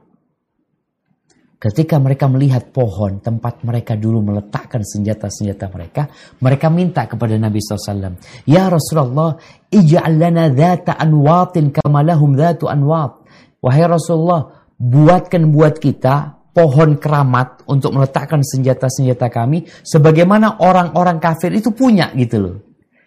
[1.59, 6.07] Ketika mereka melihat pohon tempat mereka dulu meletakkan senjata-senjata mereka,
[6.39, 8.15] mereka minta kepada Nabi SAW,
[8.47, 9.35] Ya Rasulullah,
[9.67, 13.27] ija'al lana dhata anwatin kamalahum dhatu anwat.
[13.59, 21.75] Wahai Rasulullah, buatkan buat kita pohon keramat untuk meletakkan senjata-senjata kami sebagaimana orang-orang kafir itu
[21.75, 22.55] punya gitu loh.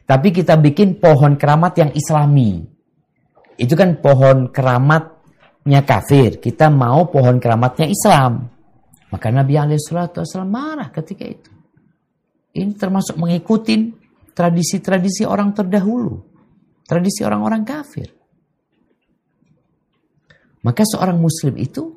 [0.05, 2.69] Tapi kita bikin pohon keramat yang islami.
[3.57, 5.12] Itu kan pohon keramat
[5.63, 8.51] nya kafir, kita mau pohon keramatnya Islam.
[9.13, 11.53] Maka Nabi Alaihissalam marah ketika itu.
[12.53, 13.93] Ini termasuk mengikuti
[14.33, 16.17] tradisi-tradisi orang terdahulu.
[16.83, 18.09] Tradisi orang-orang kafir.
[20.63, 21.93] Maka seorang muslim itu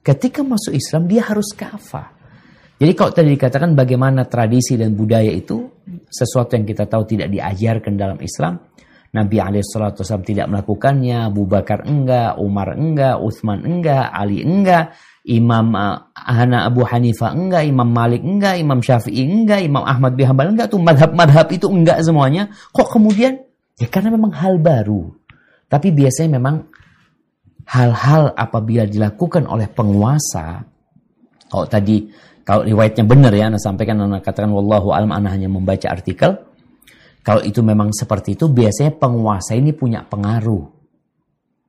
[0.00, 2.16] ketika masuk Islam dia harus kafah.
[2.80, 5.68] Jadi kalau tadi dikatakan bagaimana tradisi dan budaya itu
[6.08, 8.56] sesuatu yang kita tahu tidak diajarkan dalam Islam,
[9.10, 14.94] Nabi Alaihissalam tidak melakukannya, Abu Bakar enggak, Umar enggak, Uthman enggak, Ali enggak,
[15.26, 20.30] Imam uh, Hana Abu Hanifah enggak, Imam Malik enggak, Imam Syafi'i enggak, Imam Ahmad bin
[20.30, 22.54] Hanbal enggak, tuh madhab-madhab itu enggak semuanya.
[22.70, 23.42] Kok kemudian?
[23.82, 25.10] Ya karena memang hal baru.
[25.66, 26.70] Tapi biasanya memang
[27.66, 30.62] hal-hal apabila dilakukan oleh penguasa,
[31.50, 32.06] kalau tadi
[32.46, 36.34] kalau riwayatnya benar ya, anda sampaikan, anda katakan wallahu alam, anda hanya membaca artikel,
[37.20, 40.64] kalau itu memang seperti itu, biasanya penguasa ini punya pengaruh.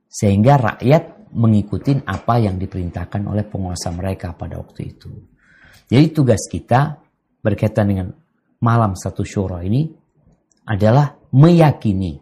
[0.08, 5.12] Sehingga rakyat mengikuti apa yang diperintahkan oleh penguasa mereka pada waktu itu.
[5.88, 7.00] Jadi tugas kita
[7.44, 8.08] berkaitan dengan
[8.64, 9.88] malam satu syuro ini
[10.68, 12.16] adalah meyakini.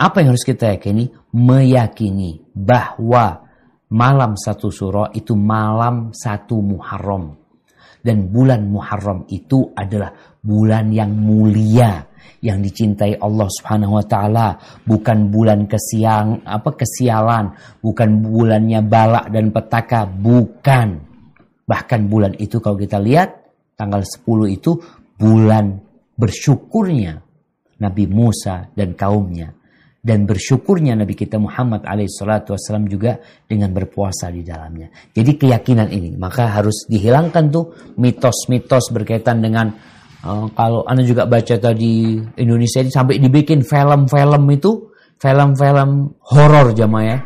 [0.00, 1.12] Apa yang harus kita yakini?
[1.36, 3.44] Meyakini bahwa
[3.92, 7.36] malam satu syuro itu malam satu Muharram.
[8.00, 12.09] Dan bulan Muharram itu adalah bulan yang mulia
[12.40, 14.48] yang dicintai Allah Subhanahu wa taala,
[14.84, 17.52] bukan bulan kesiang apa kesialan,
[17.84, 21.00] bukan bulannya balak dan petaka, bukan.
[21.68, 23.30] Bahkan bulan itu kalau kita lihat
[23.78, 24.76] tanggal 10 itu
[25.14, 25.78] bulan
[26.16, 27.20] bersyukurnya
[27.80, 29.60] Nabi Musa dan kaumnya
[30.00, 34.88] dan bersyukurnya Nabi kita Muhammad alaihissalam juga dengan berpuasa di dalamnya.
[35.12, 37.64] Jadi keyakinan ini maka harus dihilangkan tuh
[38.00, 39.76] mitos-mitos berkaitan dengan
[40.20, 47.04] Uh, kalau anda juga baca tadi Indonesia ini sampai dibikin film-film itu film-film horor jamaah
[47.04, 47.18] ya.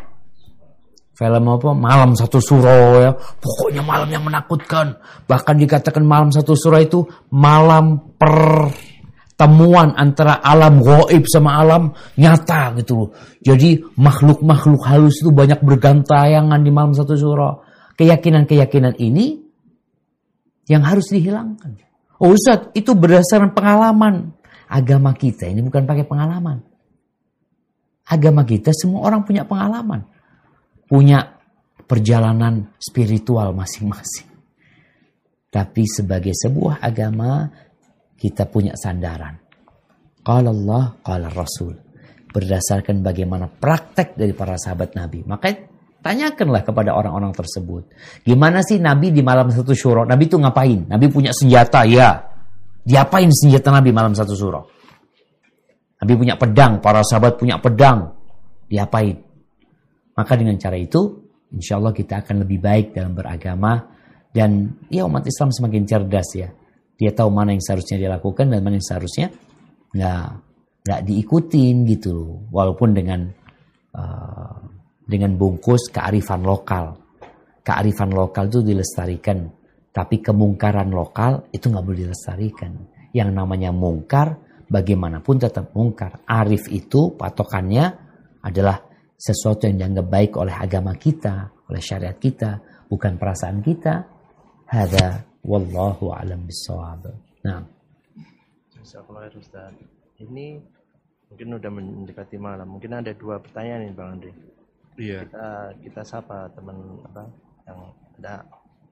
[1.15, 1.71] Film apa?
[1.71, 3.15] Malam satu suro ya.
[3.15, 4.99] Pokoknya malam yang menakutkan.
[5.23, 13.15] Bahkan dikatakan malam satu suro itu malam pertemuan antara alam goib sama alam nyata gitu
[13.39, 17.63] Jadi makhluk-makhluk halus itu banyak bergantayangan di malam satu suro.
[17.95, 19.39] Keyakinan-keyakinan ini
[20.67, 21.79] yang harus dihilangkan.
[22.19, 24.31] Oh Ustaz, itu berdasarkan pengalaman.
[24.65, 26.63] Agama kita ini bukan pakai pengalaman.
[28.05, 30.05] Agama kita semua orang punya pengalaman.
[30.85, 31.37] Punya
[31.85, 34.29] perjalanan spiritual masing-masing.
[35.49, 37.49] Tapi sebagai sebuah agama
[38.17, 39.39] kita punya sandaran.
[40.25, 41.77] Qala Allah, qala Rasul.
[42.33, 45.23] Berdasarkan bagaimana praktek dari para sahabat Nabi.
[45.23, 45.74] Maka
[46.05, 47.89] tanyakanlah kepada orang-orang tersebut.
[48.21, 50.05] Gimana sih Nabi di malam satu syuro?
[50.05, 50.85] Nabi itu ngapain?
[50.85, 52.21] Nabi punya senjata, ya.
[52.85, 54.69] Diapain senjata Nabi malam satu syuro?
[55.97, 58.13] Nabi punya pedang, para sahabat punya pedang.
[58.69, 59.17] Diapain?
[60.13, 63.89] Maka dengan cara itu, insya Allah kita akan lebih baik dalam beragama.
[64.29, 66.53] Dan ya umat Islam semakin cerdas ya.
[67.01, 69.27] Dia tahu mana yang seharusnya dia lakukan dan mana yang seharusnya
[69.89, 70.25] nggak
[70.85, 72.45] nggak diikutin gitu.
[72.51, 73.31] Walaupun dengan
[73.95, 74.34] uh,
[75.05, 76.97] dengan bungkus kearifan lokal.
[77.65, 79.49] Kearifan lokal itu dilestarikan,
[79.89, 82.73] tapi kemungkaran lokal itu nggak boleh dilestarikan.
[83.15, 84.37] Yang namanya mungkar
[84.69, 86.21] bagaimanapun tetap mungkar.
[86.25, 87.85] Arif itu patokannya
[88.45, 88.81] adalah
[89.15, 94.03] sesuatu yang dianggap baik oleh agama kita, oleh syariat kita, bukan perasaan kita.
[94.65, 97.09] Hada wallahu alam bisawab.
[97.45, 97.61] Nah.
[100.15, 100.45] Ini
[101.29, 102.77] mungkin udah mendekati malam.
[102.77, 104.31] Mungkin ada dua pertanyaan nih Bang Andre.
[104.95, 105.27] Iya.
[105.27, 105.47] Kita
[105.83, 107.23] kita sapa teman apa
[107.67, 107.79] yang
[108.19, 108.33] ada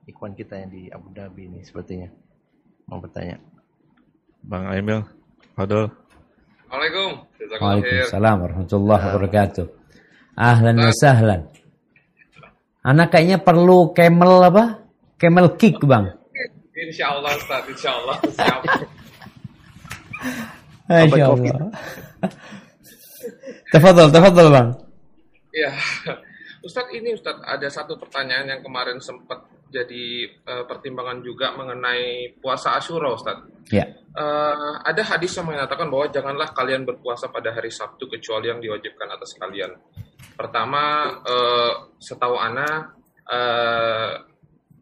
[0.04, 2.12] ikwan kita yang di Abu Dhabi ini sepertinya
[2.92, 3.40] mau bertanya.
[4.44, 5.08] Bang Aimil,
[5.56, 5.88] Fadol.
[6.68, 7.12] Assalamualaikum.
[7.64, 9.66] Waalaikumsalam warahmatullahi wabarakatuh.
[10.36, 11.42] Ahlan wa sahlan.
[12.84, 14.84] Anak kayaknya perlu camel apa?
[15.16, 16.12] Camel kick, Bang.
[16.76, 17.64] Insya Allah, Ustaz.
[17.72, 18.18] Insya Allah.
[20.92, 21.72] Masya Allah.
[23.72, 24.70] tafadhol, tafadhol Bang.
[25.54, 25.72] Iya.
[26.66, 32.78] Ustadz ini Ustadz ada satu pertanyaan yang kemarin sempat jadi uh, pertimbangan juga mengenai puasa
[32.78, 33.70] Asyura Ustadz.
[33.74, 33.90] Ya.
[34.14, 39.10] Uh, ada hadis yang mengatakan bahwa janganlah kalian berpuasa pada hari Sabtu kecuali yang diwajibkan
[39.10, 39.74] atas kalian.
[40.38, 42.94] Pertama, uh, setahu Ana
[43.26, 44.12] uh,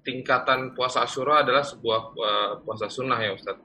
[0.04, 3.64] tingkatan puasa Asyura adalah sebuah uh, puasa sunnah ya Ustadz.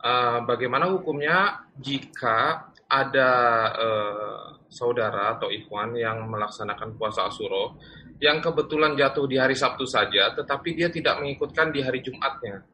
[0.00, 3.32] Uh, bagaimana hukumnya jika ada
[3.76, 7.78] uh, saudara atau ikhwan yang melaksanakan puasa Asuro
[8.18, 12.66] yang kebetulan jatuh di hari Sabtu saja, tetapi dia tidak mengikutkan di hari Jumatnya.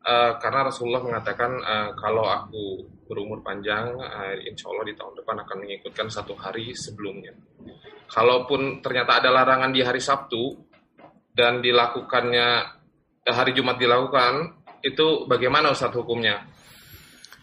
[0.00, 5.36] Uh, karena Rasulullah mengatakan uh, kalau aku berumur panjang, uh, insya Allah di tahun depan
[5.44, 7.36] akan mengikutkan satu hari sebelumnya.
[8.08, 10.56] Kalaupun ternyata ada larangan di hari Sabtu
[11.36, 12.48] dan dilakukannya
[13.28, 16.48] hari Jumat dilakukan, itu bagaimana Ustadz hukumnya?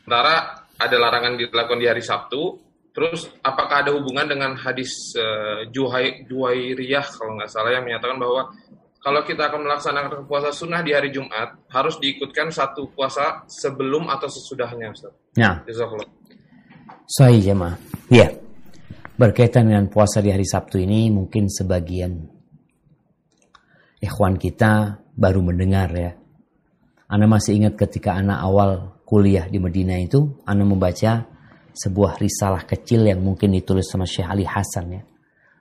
[0.01, 2.66] Sementara ada larangan dilakukan di hari Sabtu,
[2.97, 8.49] terus apakah ada hubungan dengan hadis uh, Juhai, kalau nggak salah yang menyatakan bahwa
[8.97, 14.25] kalau kita akan melaksanakan puasa sunnah di hari Jumat, harus diikutkan satu puasa sebelum atau
[14.25, 15.13] sesudahnya, Ustaz.
[15.37, 15.61] Ya.
[17.05, 17.77] Sahih jemaah.
[18.09, 18.35] Iya.
[19.15, 22.25] Berkaitan dengan puasa di hari Sabtu ini mungkin sebagian
[24.01, 26.11] ikhwan kita baru mendengar ya.
[27.07, 31.36] Anda masih ingat ketika anak awal kuliah di Medina itu, Anda membaca
[31.77, 35.03] sebuah risalah kecil yang mungkin ditulis sama Syekh Ali Hasan ya.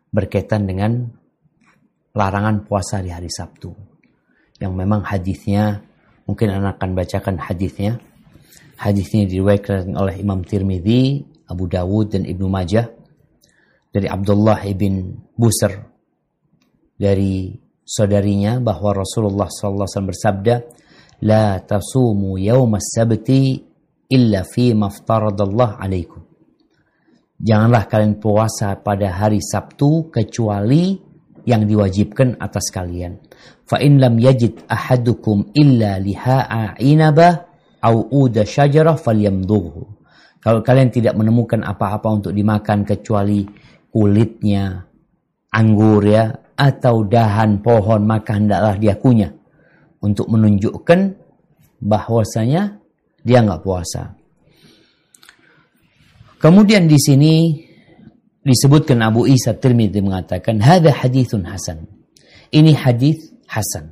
[0.09, 1.05] Berkaitan dengan
[2.17, 3.69] larangan puasa di hari Sabtu.
[4.57, 5.85] Yang memang hadisnya,
[6.25, 8.01] mungkin Anda akan bacakan hadisnya.
[8.81, 11.21] Hadisnya diriwayatkan oleh Imam Tirmidzi,
[11.53, 12.89] Abu Dawud dan Ibnu Majah
[13.93, 15.73] dari Abdullah ibn Busr
[16.97, 20.55] dari saudarinya bahwa Rasulullah SAW bersabda,
[21.25, 23.63] "La tasumu yawm sabti
[24.11, 26.23] illa fi maftaradallah alaikum."
[27.37, 30.97] Janganlah kalian puasa pada hari Sabtu kecuali
[31.45, 33.21] yang diwajibkan atas kalian.
[33.69, 37.47] Fa in lam yajid ahadukum illa liha'a inabah
[37.85, 39.85] au uda syajarah falyamdughu.
[40.43, 43.45] Kalau kalian tidak menemukan apa-apa untuk dimakan kecuali
[43.91, 44.87] kulitnya
[45.51, 49.33] anggur ya atau dahan pohon maka hendaklah dia kunyah
[50.01, 51.17] untuk menunjukkan
[51.81, 52.76] bahwasanya
[53.27, 54.15] dia nggak puasa.
[56.39, 57.35] Kemudian di sini
[58.47, 61.91] disebutkan Abu Isa Tirmidzi mengatakan hadza hadithun hasan.
[62.55, 63.91] Ini hadis hasan.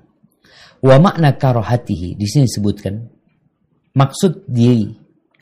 [0.78, 3.11] Wa makna karohatihi di sini disebutkan
[3.98, 4.86] maksud di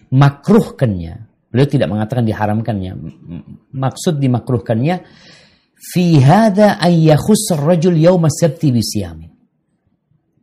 [0.08, 1.28] makruhkannya.
[1.52, 2.96] Beliau tidak mengatakan diharamkannya.
[3.76, 5.04] Maksud dimakruhkannya
[5.76, 7.12] fi hadza ay
[7.60, 9.31] rajul yawma sabti bisiyami.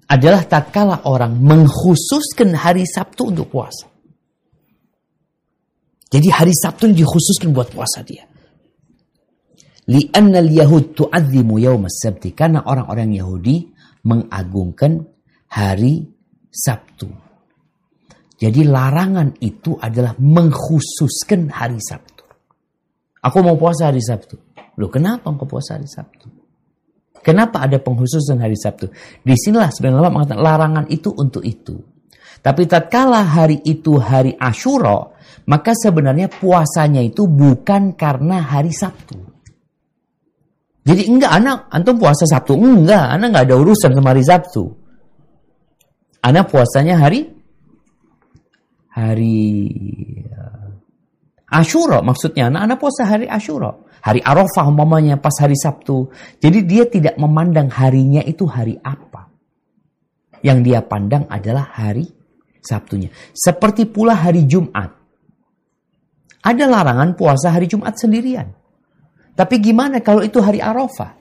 [0.09, 3.85] Adalah tatkala orang mengkhususkan hari Sabtu untuk puasa.
[6.09, 8.25] Jadi hari Sabtu dikhususkan buat puasa dia.
[9.89, 12.33] Li'anna al-yahud tu'azzimu yawma sabti.
[12.33, 13.69] Karena orang-orang Yahudi
[14.05, 15.05] mengagungkan
[15.53, 16.09] hari
[16.49, 17.09] Sabtu.
[18.39, 22.25] Jadi larangan itu adalah mengkhususkan hari Sabtu.
[23.19, 24.39] Aku mau puasa hari Sabtu.
[24.79, 26.38] Loh kenapa engkau puasa hari Sabtu?
[27.29, 28.89] Kenapa ada penghususan hari Sabtu?
[29.21, 31.77] Di sinilah sebenarnya mengatakan larangan itu untuk itu.
[32.41, 35.13] Tapi tatkala hari itu hari Ashura,
[35.45, 39.21] maka sebenarnya puasanya itu bukan karena hari Sabtu.
[40.89, 44.63] Jadi enggak anak antum puasa Sabtu enggak, anak enggak ada urusan sama hari Sabtu.
[46.25, 47.29] Anak puasanya hari
[48.89, 49.37] hari
[51.45, 53.77] Ashura maksudnya anak-anak puasa hari Ashura.
[53.99, 56.07] Hari Arafah umpamanya pas hari Sabtu.
[56.39, 59.27] Jadi dia tidak memandang harinya itu hari apa.
[60.39, 62.07] Yang dia pandang adalah hari
[62.63, 63.11] Sabtunya.
[63.35, 64.95] Seperti pula hari Jumat.
[66.39, 68.47] Ada larangan puasa hari Jumat sendirian.
[69.35, 71.19] Tapi gimana kalau itu hari Arafah?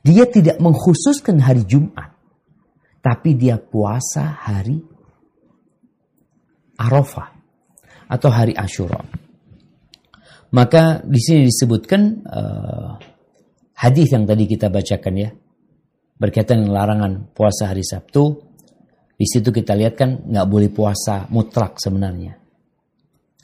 [0.00, 2.12] Dia tidak mengkhususkan hari Jumat.
[3.00, 4.80] Tapi dia puasa hari
[6.76, 7.32] Arafah
[8.08, 9.29] atau hari Ashura.
[10.50, 12.90] Maka di sini disebutkan uh,
[13.78, 15.30] hadis yang tadi kita bacakan ya
[16.18, 18.50] berkaitan dengan larangan puasa hari Sabtu.
[19.14, 22.34] Di situ kita lihat kan nggak boleh puasa mutlak sebenarnya.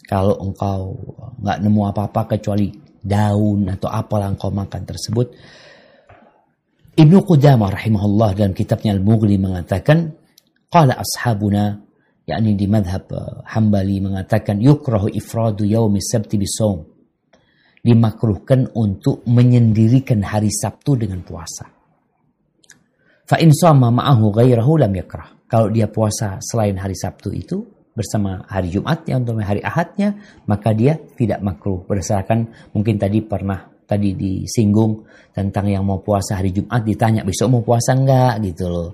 [0.03, 0.99] Kalau engkau
[1.39, 5.27] nggak nemu apa-apa kecuali daun atau apalah engkau makan tersebut.
[6.97, 10.17] Ibnu Qudamah rahimahullah dalam kitabnya Al-Mughni mengatakan,
[10.73, 11.77] Qala ashabuna
[12.25, 16.96] yakni di madhab uh, Hambali mengatakan yukrahu ifradu yaumi sabti bisawm
[17.87, 21.71] dimakruhkan untuk menyendirikan hari Sabtu dengan puasa.
[23.23, 25.47] Fa in ma'ahu ghairahu lam yakrah.
[25.47, 27.63] Kalau dia puasa selain hari Sabtu itu
[27.95, 30.19] bersama hari Jumatnya untuk hari Ahadnya,
[30.51, 36.51] maka dia tidak makruh berdasarkan mungkin tadi pernah tadi disinggung tentang yang mau puasa hari
[36.51, 38.91] Jumat ditanya besok mau puasa enggak gitu loh.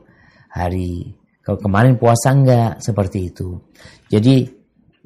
[0.52, 1.08] Hari
[1.40, 3.56] kalau kemarin puasa enggak seperti itu.
[4.12, 4.44] Jadi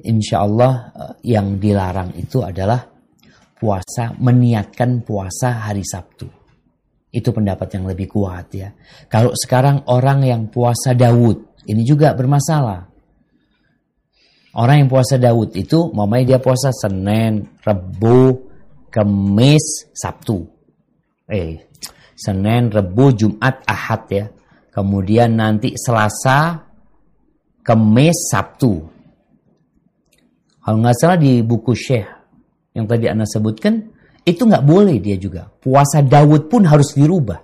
[0.03, 2.96] insya Allah eh, yang dilarang itu adalah
[3.57, 6.29] puasa meniatkan puasa hari Sabtu.
[7.09, 8.69] Itu pendapat yang lebih kuat ya.
[9.09, 12.85] Kalau sekarang orang yang puasa Daud ini juga bermasalah.
[14.57, 18.49] Orang yang puasa Daud itu mamai dia puasa Senin, Rebu,
[18.89, 20.41] Kemis, Sabtu.
[21.29, 21.69] Eh,
[22.17, 24.25] Senin, Rebu, Jumat, Ahad ya.
[24.73, 26.65] Kemudian nanti Selasa,
[27.61, 28.81] Kemis, Sabtu.
[30.57, 32.16] Kalau nggak salah di buku Syekh
[32.77, 33.89] yang tadi Anda sebutkan,
[34.21, 35.49] itu nggak boleh dia juga.
[35.49, 37.41] Puasa Daud pun harus dirubah.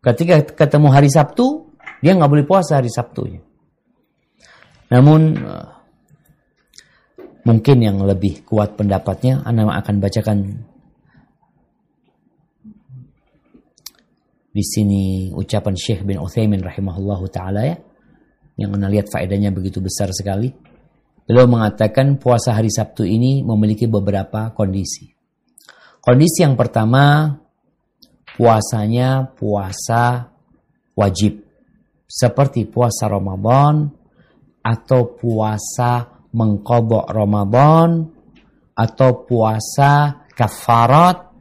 [0.00, 1.68] Ketika ketemu hari Sabtu,
[2.00, 3.44] dia nggak boleh puasa hari Sabtunya.
[4.88, 5.66] Namun eh,
[7.44, 10.38] mungkin yang lebih kuat pendapatnya, Anda akan bacakan
[14.52, 17.76] di sini ucapan Syekh bin Uthaymin rahimahullahu taala ya
[18.60, 20.52] yang anda lihat faedahnya begitu besar sekali.
[21.32, 25.16] Beliau mengatakan puasa hari Sabtu ini memiliki beberapa kondisi.
[26.04, 27.24] Kondisi yang pertama
[28.36, 30.28] puasanya puasa
[30.92, 31.40] wajib
[32.04, 33.88] seperti puasa Ramadan
[34.60, 38.12] atau puasa mengkobok Ramadan
[38.76, 41.32] atau puasa kafarat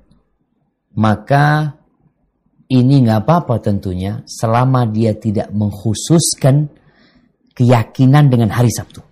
[0.95, 1.68] maka
[2.72, 6.72] ini nggak apa-apa tentunya selama dia tidak mengkhususkan
[7.51, 9.10] keyakinan dengan hari Sabtu.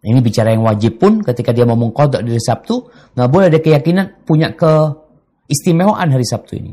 [0.00, 4.24] Ini bicara yang wajib pun ketika dia mau mengkodok dari Sabtu, nggak boleh ada keyakinan
[4.24, 6.72] punya keistimewaan hari Sabtu ini.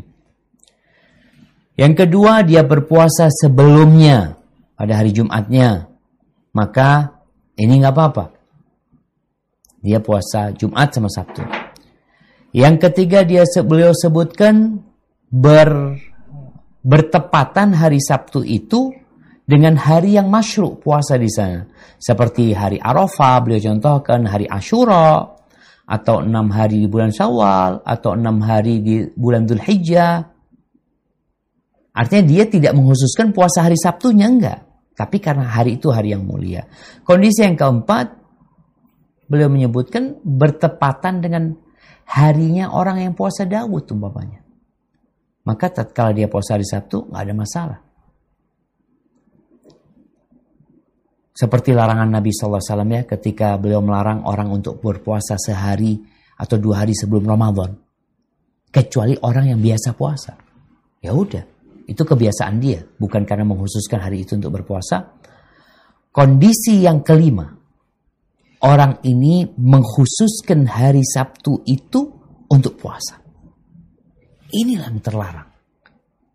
[1.76, 4.40] Yang kedua, dia berpuasa sebelumnya
[4.80, 5.91] pada hari Jumatnya.
[6.56, 7.20] Maka
[7.60, 8.26] ini nggak apa-apa.
[9.84, 11.44] Dia puasa Jumat sama Sabtu.
[12.56, 14.82] Yang ketiga dia beliau sebutkan
[15.30, 15.99] ber,
[16.82, 18.95] bertepatan hari Sabtu itu
[19.48, 21.64] dengan hari yang masyru puasa di sana.
[21.95, 25.24] Seperti hari Arafah, beliau contohkan hari Ashura,
[25.88, 30.19] atau enam hari di bulan Syawal, atau enam hari di bulan Dhul Hijjah.
[31.95, 34.68] Artinya dia tidak menghususkan puasa hari Sabtunya, enggak.
[34.94, 36.68] Tapi karena hari itu hari yang mulia.
[37.07, 38.19] Kondisi yang keempat,
[39.32, 41.56] beliau menyebutkan bertepatan dengan
[42.03, 44.44] harinya orang yang puasa Daud umpamanya.
[45.48, 47.86] Maka tatkala dia puasa hari Sabtu nggak ada masalah.
[51.38, 52.57] Seperti larangan Nabi SAW
[52.89, 56.01] ya ketika beliau melarang orang untuk berpuasa sehari
[56.34, 57.77] atau dua hari sebelum Ramadan.
[58.73, 60.34] Kecuali orang yang biasa puasa.
[60.97, 61.45] Ya udah,
[61.85, 62.81] itu kebiasaan dia.
[62.81, 65.14] Bukan karena menghususkan hari itu untuk berpuasa.
[66.09, 67.45] Kondisi yang kelima,
[68.65, 72.01] orang ini mengkhususkan hari Sabtu itu
[72.49, 73.22] untuk puasa.
[74.57, 75.49] Inilah yang terlarang.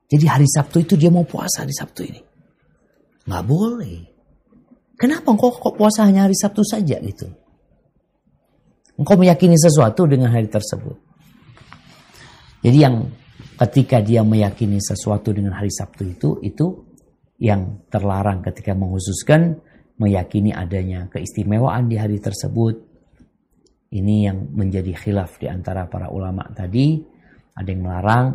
[0.06, 2.22] Jadi hari Sabtu itu dia mau puasa di Sabtu ini.
[3.26, 4.11] Nggak boleh.
[4.96, 7.26] Kenapa kok, kok puasa hanya hari Sabtu saja gitu?
[8.96, 10.96] Engkau meyakini sesuatu dengan hari tersebut.
[12.62, 13.10] Jadi yang
[13.58, 16.66] ketika dia meyakini sesuatu dengan hari Sabtu itu, itu
[17.42, 19.58] yang terlarang ketika menghususkan
[19.98, 22.90] meyakini adanya keistimewaan di hari tersebut.
[23.92, 27.02] Ini yang menjadi khilaf di antara para ulama tadi.
[27.52, 28.26] Ada yang melarang,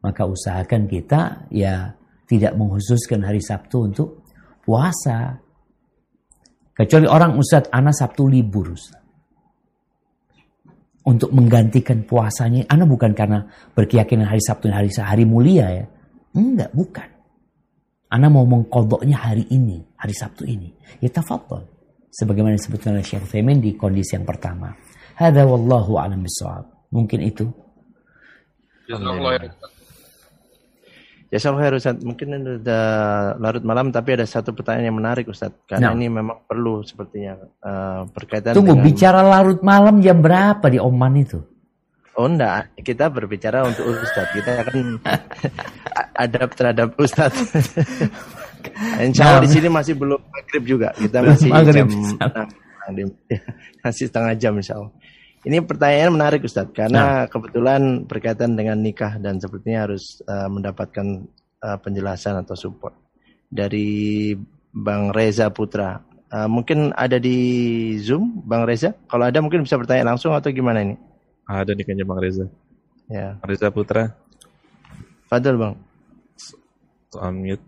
[0.00, 1.92] maka usahakan kita ya
[2.24, 4.08] tidak menghususkan hari Sabtu untuk
[4.64, 5.36] puasa.
[6.74, 8.74] Kecuali orang Ustadz, anak Sabtu libur.
[11.04, 13.46] Untuk menggantikan puasanya, anak bukan karena
[13.78, 15.86] berkeyakinan hari Sabtu hari hari mulia ya.
[16.34, 17.08] Enggak, bukan.
[18.10, 20.74] Anda mau mengkodoknya hari ini, hari Sabtu ini.
[20.98, 21.66] Ya tafadhol.
[22.14, 24.70] Sebagaimana disebutkan oleh Syekh Femin di kondisi yang pertama.
[25.18, 26.66] Hada wallahu alam bisawab.
[26.94, 27.50] Mungkin itu.
[31.32, 32.30] Ya saya Ustaz, mungkin
[32.60, 32.84] sudah
[33.42, 35.50] larut malam tapi ada satu pertanyaan yang menarik Ustaz.
[35.66, 35.96] Karena nah.
[35.96, 37.34] ini memang perlu sepertinya
[37.64, 38.86] uh, berkaitan Tunggu, dengan...
[38.86, 41.40] bicara larut malam jam berapa di Oman itu?
[42.14, 44.30] Oh enggak, kita berbicara untuk Ustadz.
[44.30, 45.02] Kita akan
[46.24, 47.42] adab terhadap Ustadz.
[49.02, 50.88] Insya Allah di sini masih belum maghrib juga.
[50.94, 51.88] Kita masih maghrib.
[51.90, 53.08] jam
[53.84, 54.92] masih setengah jam insya Allah.
[55.44, 57.24] Ini pertanyaan menarik Ustadz karena nah.
[57.28, 61.28] kebetulan berkaitan dengan nikah dan sepertinya harus uh, mendapatkan
[61.60, 62.96] uh, penjelasan atau support
[63.52, 64.32] dari
[64.72, 66.00] Bang Reza Putra.
[66.32, 67.36] Uh, mungkin ada di
[68.00, 68.96] Zoom Bang Reza?
[69.04, 70.96] Kalau ada mungkin bisa bertanya langsung atau gimana ini?
[71.44, 72.48] Ada nih kayaknya Bang Reza.
[73.12, 73.36] Ya.
[73.36, 74.16] Bang Reza Putra.
[75.28, 75.76] Fadil Bang.
[77.20, 77.64] Unmute.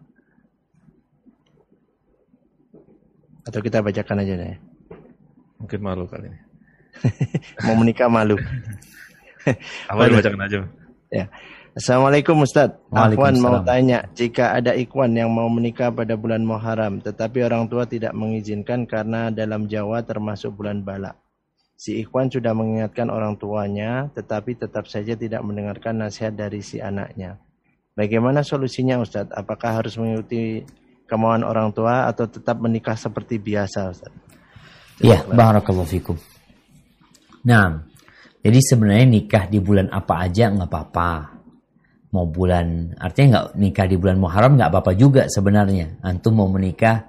[3.44, 4.56] Atau kita bacakan aja deh.
[5.60, 6.45] Mungkin malu kali ini.
[7.66, 8.36] Mau menikah malu.
[9.90, 10.58] Apa bacakan aja.
[11.10, 11.26] Ya.
[11.76, 12.72] Assalamualaikum Ustaz.
[12.88, 17.84] Afwan mau tanya, jika ada ikhwan yang mau menikah pada bulan Muharram, tetapi orang tua
[17.84, 21.20] tidak mengizinkan karena dalam Jawa termasuk bulan Balak.
[21.76, 27.36] Si Ikhwan sudah mengingatkan orang tuanya, tetapi tetap saja tidak mendengarkan nasihat dari si anaknya.
[27.92, 29.36] Bagaimana solusinya Ustadz?
[29.36, 30.64] Apakah harus mengikuti
[31.04, 34.20] kemauan orang tua atau tetap menikah seperti biasa Ustadz?
[35.04, 36.16] Iya, barakallahu fikum.
[37.46, 37.66] Nah,
[38.42, 41.10] jadi sebenarnya nikah di bulan apa aja nggak apa-apa.
[42.14, 46.02] Mau bulan, artinya nggak nikah di bulan Muharram nggak apa-apa juga sebenarnya.
[46.02, 47.06] Antum mau menikah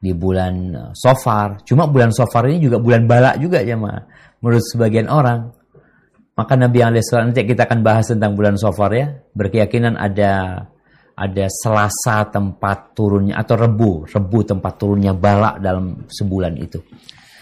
[0.00, 1.64] di bulan eh, Sofar.
[1.64, 3.96] Cuma bulan Sofar ini juga bulan balak juga ya ma.
[4.40, 5.56] Menurut sebagian orang.
[6.38, 9.10] Maka Nabi Alaihissalam nanti kita akan bahas tentang bulan Sofar ya.
[9.34, 10.64] Berkeyakinan ada
[11.18, 16.78] ada Selasa tempat turunnya atau Rebu, Rebu tempat turunnya balak dalam sebulan itu.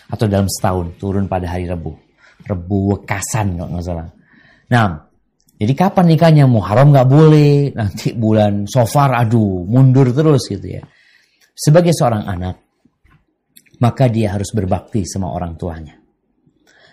[0.08, 2.05] Atau dalam setahun turun pada hari Rebu.
[2.46, 4.08] Rebu Wekasan kalau nggak salah.
[4.70, 4.86] Nah,
[5.56, 6.44] jadi kapan nikahnya?
[6.46, 7.72] Muharram nggak boleh.
[7.74, 10.82] Nanti bulan Sofar, aduh, mundur terus gitu ya.
[11.56, 12.56] Sebagai seorang anak,
[13.80, 15.96] maka dia harus berbakti sama orang tuanya.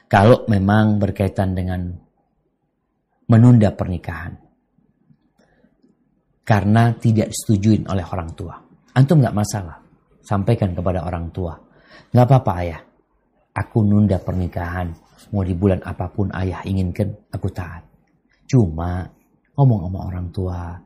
[0.08, 1.92] Kalau memang berkaitan dengan
[3.28, 4.36] menunda pernikahan.
[6.44, 8.56] Karena tidak disetujui oleh orang tua.
[8.94, 9.80] Antum nggak masalah.
[10.24, 11.56] Sampaikan kepada orang tua.
[12.12, 12.82] Nggak apa-apa ayah.
[13.56, 14.92] Aku nunda pernikahan.
[15.34, 17.82] Mau di bulan apa pun ayah inginkan, aku taat.
[18.46, 19.02] Cuma
[19.58, 20.78] ngomong sama orang tua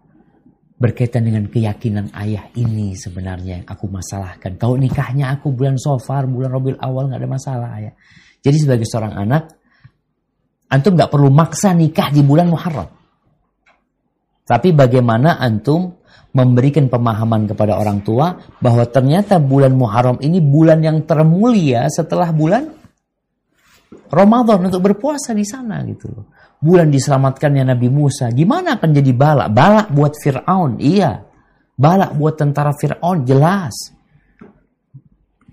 [0.77, 4.55] berkaitan dengan keyakinan ayah ini sebenarnya yang aku masalahkan.
[4.55, 7.93] Kalau nikahnya aku bulan Sofar, bulan Robil awal nggak ada masalah ayah.
[8.39, 9.43] Jadi sebagai seorang anak,
[10.69, 12.87] antum nggak perlu maksa nikah di bulan Muharram.
[14.47, 15.97] Tapi bagaimana antum
[16.31, 22.69] memberikan pemahaman kepada orang tua bahwa ternyata bulan Muharram ini bulan yang termulia setelah bulan
[24.11, 26.25] Ramadan untuk berpuasa di sana gitu loh
[26.57, 29.49] bulan diselamatkannya Nabi Musa, gimana akan jadi balak?
[29.53, 31.21] Balak buat Fir'aun, iya.
[31.77, 33.93] Balak buat tentara Fir'aun, jelas.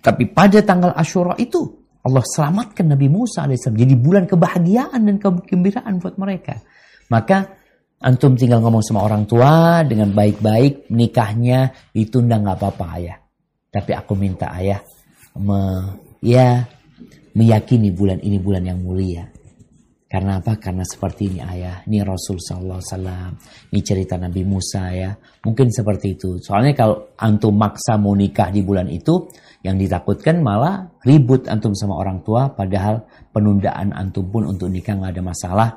[0.01, 3.69] Tapi pada tanggal Ashura itu, Allah selamatkan Nabi Musa AS.
[3.69, 6.61] Jadi bulan kebahagiaan dan kegembiraan buat mereka.
[7.09, 7.49] Maka
[8.05, 13.17] antum tinggal ngomong sama orang tua dengan baik-baik nikahnya ditunda nggak apa-apa ayah.
[13.73, 14.85] Tapi aku minta ayah
[15.41, 15.61] me,
[16.21, 16.69] ya
[17.35, 19.27] meyakini bulan ini bulan yang mulia.
[20.15, 20.55] Karena apa?
[20.63, 21.83] Karena seperti ini ayah.
[21.91, 23.31] Ini Rasul Sallallahu Wasallam.
[23.75, 25.11] Ini cerita Nabi Musa ya.
[25.43, 26.39] Mungkin seperti itu.
[26.39, 29.27] Soalnya kalau antum maksa mau nikah di bulan itu,
[29.67, 32.47] yang ditakutkan malah ribut antum sama orang tua.
[32.55, 33.03] Padahal
[33.35, 35.69] penundaan antum pun untuk nikah nggak ada masalah.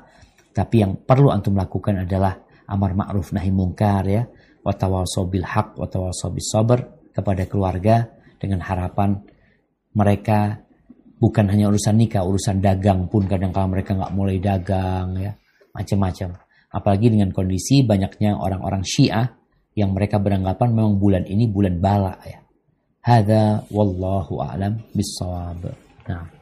[0.53, 2.37] Tapi yang perlu antum lakukan adalah
[2.69, 4.21] amar ma'ruf nahi mungkar ya.
[4.61, 8.05] Watawasobil haq, watawasobil sabar kepada keluarga
[8.37, 9.17] dengan harapan
[9.97, 10.66] mereka
[11.17, 15.33] bukan hanya urusan nikah, urusan dagang pun kadang kadang mereka nggak mulai dagang ya,
[15.73, 16.37] macam-macam.
[16.69, 19.25] Apalagi dengan kondisi banyaknya orang-orang Syiah
[19.77, 22.41] yang mereka beranggapan memang bulan ini bulan bala ya.
[23.01, 25.63] Hada wallahu a'lam bissawab.
[26.11, 26.36] Nah.